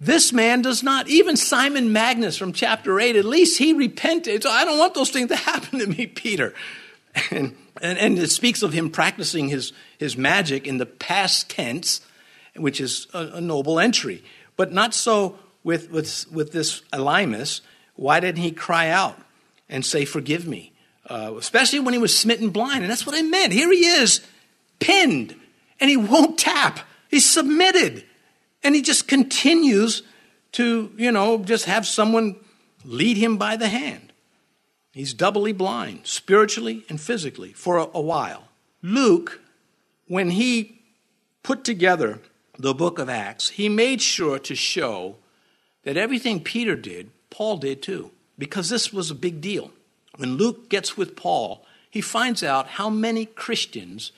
This 0.00 0.32
man 0.32 0.62
does 0.62 0.82
not. 0.82 1.08
Even 1.08 1.36
Simon 1.36 1.92
Magus 1.92 2.36
from 2.36 2.52
chapter 2.52 3.00
8, 3.00 3.16
at 3.16 3.24
least 3.24 3.58
he 3.58 3.72
repented. 3.72 4.44
So 4.44 4.50
I 4.50 4.64
don't 4.64 4.78
want 4.78 4.94
those 4.94 5.10
things 5.10 5.28
to 5.28 5.36
happen 5.36 5.80
to 5.80 5.86
me, 5.86 6.06
Peter. 6.06 6.54
And, 7.30 7.56
and, 7.82 7.98
and 7.98 8.18
it 8.18 8.30
speaks 8.30 8.62
of 8.62 8.72
him 8.72 8.90
practicing 8.90 9.48
his, 9.48 9.72
his 9.98 10.16
magic 10.16 10.66
in 10.66 10.78
the 10.78 10.86
past 10.86 11.50
tense, 11.50 12.00
which 12.56 12.80
is 12.80 13.08
a, 13.12 13.30
a 13.34 13.40
noble 13.40 13.80
entry. 13.80 14.22
But 14.56 14.72
not 14.72 14.94
so 14.94 15.38
with, 15.64 15.90
with, 15.90 16.26
with 16.30 16.52
this 16.52 16.82
Elymas. 16.92 17.60
Why 17.96 18.20
didn't 18.20 18.42
he 18.42 18.52
cry 18.52 18.90
out 18.90 19.18
and 19.68 19.84
say, 19.84 20.04
Forgive 20.04 20.46
me? 20.46 20.72
Uh, 21.06 21.34
especially 21.38 21.80
when 21.80 21.94
he 21.94 21.98
was 21.98 22.16
smitten 22.16 22.50
blind. 22.50 22.82
And 22.82 22.90
that's 22.90 23.06
what 23.06 23.16
I 23.16 23.22
meant. 23.22 23.52
Here 23.52 23.72
he 23.72 23.86
is, 23.86 24.20
pinned, 24.78 25.34
and 25.80 25.88
he 25.88 25.96
won't 25.96 26.38
tap. 26.38 26.80
He's 27.08 27.28
submitted. 27.28 28.04
And 28.62 28.74
he 28.74 28.82
just 28.82 29.08
continues 29.08 30.02
to, 30.52 30.92
you 30.96 31.12
know, 31.12 31.38
just 31.38 31.66
have 31.66 31.86
someone 31.86 32.36
lead 32.84 33.16
him 33.16 33.36
by 33.36 33.56
the 33.56 33.68
hand. 33.68 34.12
He's 34.92 35.14
doubly 35.14 35.52
blind, 35.52 36.00
spiritually 36.04 36.84
and 36.88 37.00
physically, 37.00 37.52
for 37.52 37.76
a, 37.76 37.88
a 37.94 38.00
while. 38.00 38.48
Luke, 38.82 39.40
when 40.06 40.30
he 40.30 40.80
put 41.42 41.64
together 41.64 42.20
the 42.58 42.74
book 42.74 42.98
of 42.98 43.08
Acts, 43.08 43.50
he 43.50 43.68
made 43.68 44.02
sure 44.02 44.38
to 44.40 44.54
show 44.54 45.16
that 45.84 45.96
everything 45.96 46.42
Peter 46.42 46.74
did, 46.74 47.10
Paul 47.30 47.58
did 47.58 47.82
too, 47.82 48.10
because 48.36 48.68
this 48.68 48.92
was 48.92 49.10
a 49.10 49.14
big 49.14 49.40
deal. 49.40 49.70
When 50.16 50.36
Luke 50.36 50.68
gets 50.68 50.96
with 50.96 51.14
Paul, 51.14 51.64
he 51.90 52.00
finds 52.00 52.42
out 52.42 52.66
how 52.66 52.90
many 52.90 53.26
Christians 53.26 54.12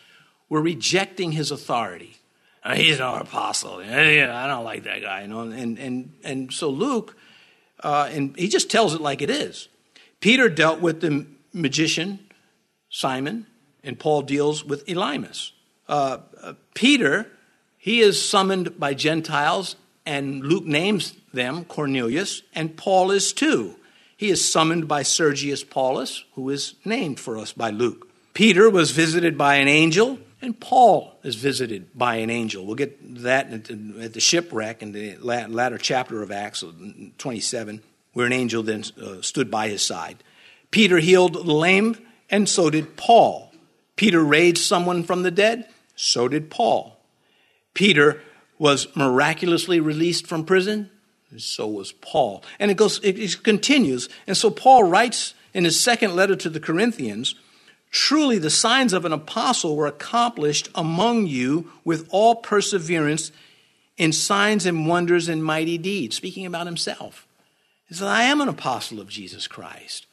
were 0.49 0.63
rejecting 0.63 1.33
his 1.33 1.51
authority. 1.51 2.20
Uh, 2.63 2.75
he's 2.75 2.99
no 2.99 3.15
apostle. 3.15 3.79
I 3.79 4.47
don't 4.47 4.65
like 4.65 4.85
that 4.85 5.01
guy. 5.03 5.23
You 5.23 5.29
know? 5.29 5.41
and, 5.41 5.79
and, 5.79 6.13
and 6.23 6.53
so 6.53 6.69
Luke, 6.69 7.17
uh, 7.83 8.09
and 8.13 8.37
he 8.37 8.49
just 8.49 8.71
tells 8.71 8.95
it 8.95 9.01
like 9.01 9.23
it 9.23 9.31
is. 9.31 9.69
Peter 10.21 10.49
dealt 10.49 10.81
with 10.81 11.01
the 11.01 11.27
magician, 11.53 12.19
Simon, 12.91 13.47
and 13.83 13.99
Paul 13.99 14.23
deals 14.23 14.65
with 14.65 14.85
Elymas. 14.87 15.53
Uh, 15.89 16.19
uh, 16.43 16.53
Peter, 16.75 17.27
he 17.79 18.01
is 18.01 18.23
summoned 18.23 18.79
by 18.79 18.93
Gentiles, 18.93 19.77
and 20.05 20.45
Luke 20.45 20.67
names 20.67 21.15
them 21.33 21.65
Cornelius, 21.65 22.43
and 22.55 22.77
Paul 22.77 23.11
is 23.11 23.33
too. 23.33 23.77
He 24.17 24.29
is 24.29 24.47
summoned 24.47 24.87
by 24.87 25.03
Sergius 25.03 25.65
Paulus, 25.65 26.25
who 26.35 26.51
is 26.51 26.75
named 26.85 27.19
for 27.19 27.39
us 27.39 27.55
by 27.55 27.71
Luke. 27.71 28.09
Peter 28.35 28.69
was 28.69 28.91
visited 28.91 29.39
by 29.39 29.57
an 29.57 29.69
angel 29.69 30.19
and 30.43 30.59
Paul 30.59 31.15
is 31.23 31.35
visited 31.35 31.97
by 31.97 32.17
an 32.17 32.31
angel. 32.31 32.65
We'll 32.65 32.77
get 32.77 33.23
that 33.23 33.53
at 33.53 34.13
the 34.15 34.21
shipwreck 34.21 34.83
in 34.83 34.93
the 34.93 35.17
latter 35.17 35.79
chapter 35.79 36.23
of 36.23 36.31
Acts 36.31 36.65
27, 37.19 37.83
where 38.13 38.27
an 38.27 38.33
angel 38.33 38.63
then 38.63 38.85
uh, 39.01 39.21
stood 39.21 39.51
by 39.51 39.69
his 39.69 39.83
side. 39.83 40.23
Peter 40.71 40.99
healed 40.99 41.35
the 41.35 41.53
lame, 41.53 41.97
and 42.31 42.49
so 42.49 42.71
did 42.71 42.97
Paul. 42.97 43.53
Peter 43.97 44.25
raised 44.25 44.59
someone 44.59 45.03
from 45.03 45.23
the 45.23 45.31
dead, 45.31 45.69
so 45.95 46.27
did 46.27 46.51
Paul. 46.51 46.97
Peter 47.75 48.23
was 48.59 48.89
miraculously 48.97 49.81
released 49.81 50.27
from 50.27 50.45
prison, 50.45 50.91
so 51.37 51.67
was 51.67 51.93
Paul. 51.93 52.43
And 52.59 52.71
it 52.71 52.77
goes, 52.77 53.01
it 53.03 53.43
continues. 53.43 54.09
And 54.27 54.37
so 54.37 54.51
Paul 54.51 54.85
writes 54.85 55.35
in 55.53 55.65
his 55.65 55.81
second 55.81 56.17
letter 56.17 56.37
to 56.37 56.49
the 56.49 56.61
Corinthians 56.61 57.35
Truly, 57.91 58.39
the 58.39 58.51
signs 58.51 58.93
of 58.93 59.05
an 59.05 59.13
apostle 59.13 59.77
were 59.77 59.89
accomplished 59.89 60.69
among 60.75 61.27
you 61.27 61.71
with 61.85 62.07
all 62.11 62.37
perseverance 62.37 63.33
in 63.97 64.13
signs 64.13 64.65
and 64.65 64.87
wonders 64.87 65.29
and 65.29 65.45
mighty 65.45 65.77
deeds. 65.77 66.17
Speaking 66.17 66.47
about 66.47 66.67
himself, 66.67 67.27
he 67.89 67.95
said, 67.95 68.07
I 68.07 68.23
am 68.25 68.41
an 68.41 68.49
apostle 68.49 69.01
of 69.01 69.09
Jesus 69.09 69.49
Christ. 69.49 70.07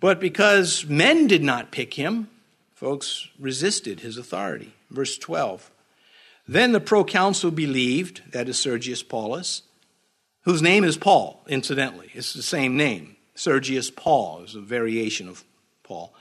But 0.00 0.18
because 0.18 0.84
men 0.86 1.28
did 1.28 1.42
not 1.42 1.70
pick 1.70 1.94
him, 1.94 2.28
folks 2.74 3.28
resisted 3.38 4.00
his 4.00 4.18
authority. 4.18 4.74
Verse 4.90 5.16
12. 5.16 5.70
Then 6.46 6.72
the 6.72 6.80
proconsul 6.80 7.52
believed, 7.52 8.22
that 8.32 8.48
is 8.48 8.58
Sergius 8.58 9.02
Paulus, 9.02 9.62
whose 10.42 10.60
name 10.60 10.84
is 10.84 10.96
Paul, 10.96 11.42
incidentally. 11.48 12.10
It's 12.12 12.34
the 12.34 12.42
same 12.42 12.76
name. 12.76 13.16
Sergius 13.36 13.90
Paul 13.90 14.42
is 14.42 14.54
a 14.54 14.60
variation 14.60 15.28
of 15.28 15.44
Paul 15.84 16.12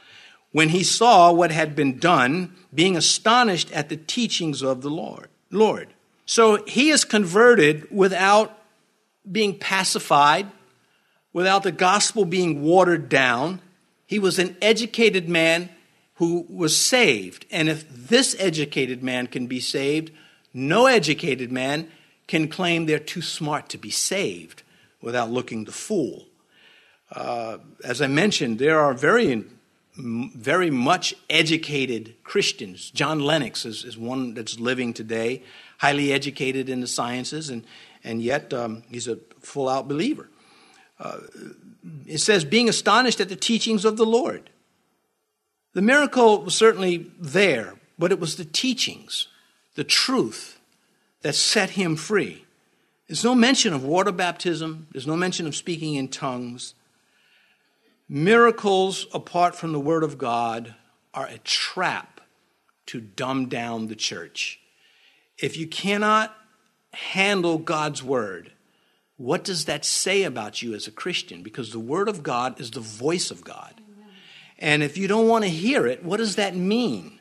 when 0.54 0.70
he 0.70 0.84
saw 0.84 1.32
what 1.34 1.52
had 1.52 1.76
been 1.76 1.98
done, 2.00 2.56
being 2.74 2.96
astonished 2.96 3.72
at 3.74 3.90
the 3.90 3.98
teachings 3.98 4.62
of 4.62 4.82
the 4.82 4.90
Lord. 4.90 5.28
Lord. 5.52 5.90
So 6.26 6.64
he 6.66 6.90
is 6.90 7.04
converted 7.04 7.92
without 7.92 8.58
being 9.30 9.58
pacified, 9.60 10.48
without 11.34 11.64
the 11.64 11.72
gospel 11.72 12.24
being 12.24 12.62
watered 12.62 13.10
down. 13.10 13.62
He 14.06 14.20
was 14.20 14.40
an 14.40 14.56
educated 14.62 15.28
man 15.28 15.70
who 16.16 16.46
was 16.48 16.78
saved. 16.78 17.46
And 17.52 17.68
if 17.68 17.90
this 17.90 18.36
educated 18.40 19.04
man 19.04 19.28
can 19.28 19.48
be 19.48 19.60
saved, 19.60 20.12
no 20.54 20.86
educated 20.86 21.52
man 21.52 21.92
can 22.28 22.48
claim 22.48 22.86
they're 22.86 23.00
too 23.00 23.22
smart 23.22 23.70
to 23.70 23.78
be 23.78 23.90
saved 23.90 24.62
without 25.02 25.32
looking 25.32 25.66
the 25.66 25.72
fool. 25.72 26.26
Uh, 27.12 27.58
as 27.84 28.02
I 28.02 28.08
mentioned, 28.08 28.60
there 28.60 28.80
are 28.80 28.94
very 28.94 29.46
very 29.96 30.72
much 30.72 31.16
educated 31.30 32.16
Christians. 32.24 32.90
John 32.92 33.20
Lennox 33.20 33.66
is, 33.66 33.84
is 33.84 33.98
one 33.98 34.34
that's 34.34 34.60
living 34.60 34.94
today, 34.94 35.44
highly 35.78 36.12
educated 36.12 36.70
in 36.70 36.82
the 36.82 36.88
sciences, 36.88 37.50
and, 37.50 37.64
and 38.04 38.22
yet 38.22 38.54
um, 38.54 38.84
he's 38.90 39.08
a 39.08 39.18
full 39.40 39.70
out 39.70 39.88
believer. 39.88 40.30
Uh, 41.00 41.20
it 42.08 42.20
says, 42.20 42.46
being 42.46 42.70
astonished 42.70 43.20
at 43.20 43.30
the 43.30 43.36
teachings 43.36 43.86
of 43.86 43.98
the 43.98 44.06
Lord. 44.06 44.50
The 45.74 45.82
miracle 45.82 46.44
was 46.44 46.56
certainly 46.56 47.12
there, 47.20 47.76
but 47.98 48.12
it 48.12 48.20
was 48.20 48.36
the 48.36 48.46
teachings, 48.46 49.28
the 49.76 49.84
truth, 49.84 50.60
that 51.22 51.36
set 51.36 51.72
him 51.72 51.96
free. 51.96 52.46
There's 53.08 53.24
no 53.24 53.36
mention 53.36 53.74
of 53.74 53.84
water 53.84 54.12
baptism, 54.12 54.88
there's 54.92 55.08
no 55.08 55.16
mention 55.16 55.48
of 55.48 55.56
speaking 55.56 55.96
in 55.96 56.08
tongues. 56.08 56.74
Miracles 58.10 59.08
apart 59.14 59.56
from 59.56 59.72
the 59.72 59.80
Word 59.80 60.04
of 60.04 60.18
God 60.18 60.76
are 61.14 61.28
a 61.28 61.38
trap 61.40 62.22
to 62.88 63.00
dumb 63.00 63.48
down 63.48 63.88
the 63.88 63.96
church. 63.96 64.60
If 65.38 65.58
you 65.58 65.68
cannot 65.68 66.36
handle 66.94 67.58
God's 67.58 68.04
Word, 68.04 68.52
what 69.18 69.44
does 69.44 69.66
that 69.66 69.86
say 69.86 70.24
about 70.24 70.62
you 70.62 70.74
as 70.74 70.86
a 70.86 70.92
Christian? 70.92 71.44
Because 71.44 71.72
the 71.72 71.80
Word 71.80 72.10
of 72.10 72.24
God 72.24 72.60
is 72.60 72.72
the 72.72 72.82
voice 72.82 73.32
of 73.32 73.44
God. 73.44 73.82
And 74.60 74.84
if 74.84 74.98
you 74.98 75.08
don't 75.08 75.28
want 75.28 75.46
to 75.46 75.50
hear 75.50 75.88
it, 75.88 76.04
what 76.04 76.18
does 76.18 76.36
that 76.36 76.56
mean? 76.56 77.20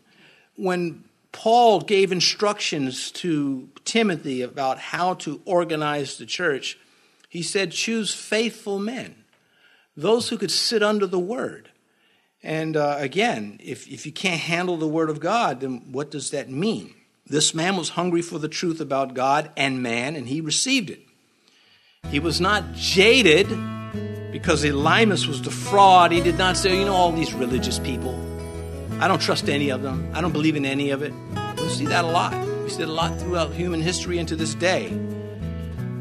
When 0.56 1.04
Paul 1.30 1.80
gave 1.80 2.12
instructions 2.12 3.10
to 3.12 3.68
Timothy 3.84 4.42
about 4.42 4.78
how 4.78 5.14
to 5.14 5.40
organize 5.44 6.18
the 6.18 6.26
church, 6.26 6.78
he 7.28 7.42
said, 7.42 7.70
Choose 7.70 8.12
faithful 8.12 8.78
men 8.78 9.21
those 9.96 10.28
who 10.28 10.38
could 10.38 10.50
sit 10.50 10.82
under 10.82 11.06
the 11.06 11.18
word. 11.18 11.70
And 12.42 12.76
uh, 12.76 12.96
again, 12.98 13.58
if, 13.62 13.86
if 13.88 14.04
you 14.04 14.12
can't 14.12 14.40
handle 14.40 14.76
the 14.76 14.88
word 14.88 15.10
of 15.10 15.20
God, 15.20 15.60
then 15.60 15.92
what 15.92 16.10
does 16.10 16.30
that 16.30 16.50
mean? 16.50 16.94
This 17.26 17.54
man 17.54 17.76
was 17.76 17.90
hungry 17.90 18.20
for 18.20 18.38
the 18.38 18.48
truth 18.48 18.80
about 18.80 19.14
God 19.14 19.50
and 19.56 19.82
man, 19.82 20.16
and 20.16 20.26
he 20.26 20.40
received 20.40 20.90
it. 20.90 21.00
He 22.10 22.18
was 22.18 22.40
not 22.40 22.74
jaded 22.74 23.48
because 24.32 24.64
Elymas 24.64 25.28
was 25.28 25.40
the 25.40 25.52
fraud. 25.52 26.10
He 26.10 26.20
did 26.20 26.36
not 26.36 26.56
say, 26.56 26.76
you 26.76 26.84
know, 26.84 26.94
all 26.94 27.12
these 27.12 27.32
religious 27.32 27.78
people, 27.78 28.18
I 29.00 29.06
don't 29.06 29.20
trust 29.20 29.48
any 29.48 29.70
of 29.70 29.82
them. 29.82 30.10
I 30.12 30.20
don't 30.20 30.32
believe 30.32 30.56
in 30.56 30.66
any 30.66 30.90
of 30.90 31.02
it. 31.02 31.12
We 31.58 31.68
see 31.68 31.86
that 31.86 32.04
a 32.04 32.08
lot. 32.08 32.32
We 32.64 32.70
see 32.70 32.78
that 32.78 32.88
a 32.88 32.92
lot 32.92 33.20
throughout 33.20 33.52
human 33.52 33.80
history 33.80 34.18
and 34.18 34.28
to 34.28 34.36
this 34.36 34.54
day. 34.54 34.88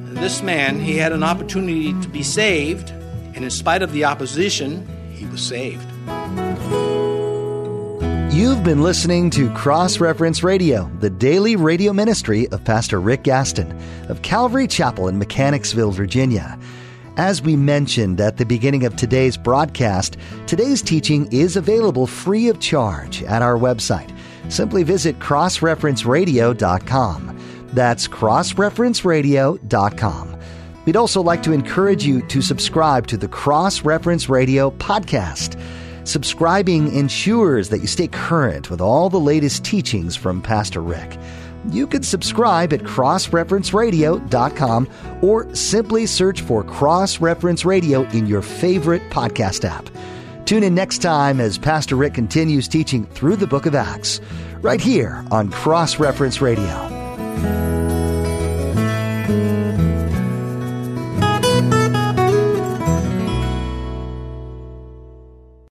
This 0.05 0.41
man, 0.41 0.79
he 0.79 0.97
had 0.97 1.11
an 1.11 1.23
opportunity 1.23 1.93
to 2.01 2.09
be 2.09 2.23
saved 2.23 2.91
and 3.35 3.43
in 3.43 3.51
spite 3.51 3.81
of 3.81 3.91
the 3.91 4.05
opposition, 4.05 4.87
he 5.13 5.25
was 5.25 5.41
saved. 5.41 5.85
You've 8.33 8.63
been 8.63 8.81
listening 8.81 9.29
to 9.31 9.51
Cross 9.51 9.99
Reference 9.99 10.41
Radio, 10.41 10.89
the 10.99 11.09
daily 11.09 11.57
radio 11.57 11.91
ministry 11.91 12.47
of 12.49 12.63
Pastor 12.63 13.01
Rick 13.01 13.23
Gaston 13.23 13.77
of 14.07 14.21
Calvary 14.21 14.67
Chapel 14.67 15.09
in 15.09 15.19
Mechanicsville, 15.19 15.91
Virginia. 15.91 16.57
As 17.17 17.41
we 17.41 17.57
mentioned 17.57 18.21
at 18.21 18.37
the 18.37 18.45
beginning 18.45 18.85
of 18.85 18.95
today's 18.95 19.35
broadcast, 19.35 20.15
today's 20.47 20.81
teaching 20.81 21.27
is 21.31 21.57
available 21.57 22.07
free 22.07 22.47
of 22.47 22.61
charge 22.61 23.21
at 23.23 23.41
our 23.41 23.57
website. 23.57 24.15
Simply 24.49 24.83
visit 24.83 25.19
crossreferenceradio.com. 25.19 27.39
That's 27.73 28.07
crossreferenceradio.com. 28.07 30.30
We'd 30.85 30.95
also 30.95 31.21
like 31.21 31.43
to 31.43 31.51
encourage 31.51 32.05
you 32.05 32.25
to 32.27 32.41
subscribe 32.41 33.07
to 33.07 33.17
the 33.17 33.27
Cross 33.27 33.83
Reference 33.83 34.29
Radio 34.29 34.71
podcast. 34.71 35.61
Subscribing 36.07 36.95
ensures 36.95 37.69
that 37.69 37.79
you 37.79 37.87
stay 37.87 38.07
current 38.07 38.71
with 38.71 38.81
all 38.81 39.09
the 39.09 39.19
latest 39.19 39.63
teachings 39.63 40.15
from 40.15 40.41
Pastor 40.41 40.81
Rick. 40.81 41.17
You 41.69 41.85
can 41.85 42.01
subscribe 42.01 42.73
at 42.73 42.79
crossreferenceradio.com 42.81 44.89
or 45.21 45.55
simply 45.55 46.07
search 46.07 46.41
for 46.41 46.63
Cross 46.63 47.21
Reference 47.21 47.65
Radio 47.65 48.01
in 48.09 48.25
your 48.25 48.41
favorite 48.41 49.03
podcast 49.11 49.63
app. 49.63 49.87
Tune 50.45 50.63
in 50.63 50.73
next 50.73 51.03
time 51.03 51.39
as 51.39 51.59
Pastor 51.59 51.95
Rick 51.95 52.15
continues 52.15 52.67
teaching 52.67 53.05
through 53.05 53.35
the 53.35 53.45
book 53.45 53.67
of 53.67 53.75
Acts, 53.75 54.19
right 54.61 54.81
here 54.81 55.23
on 55.29 55.51
Cross 55.51 55.99
Reference 55.99 56.41
Radio. 56.41 57.70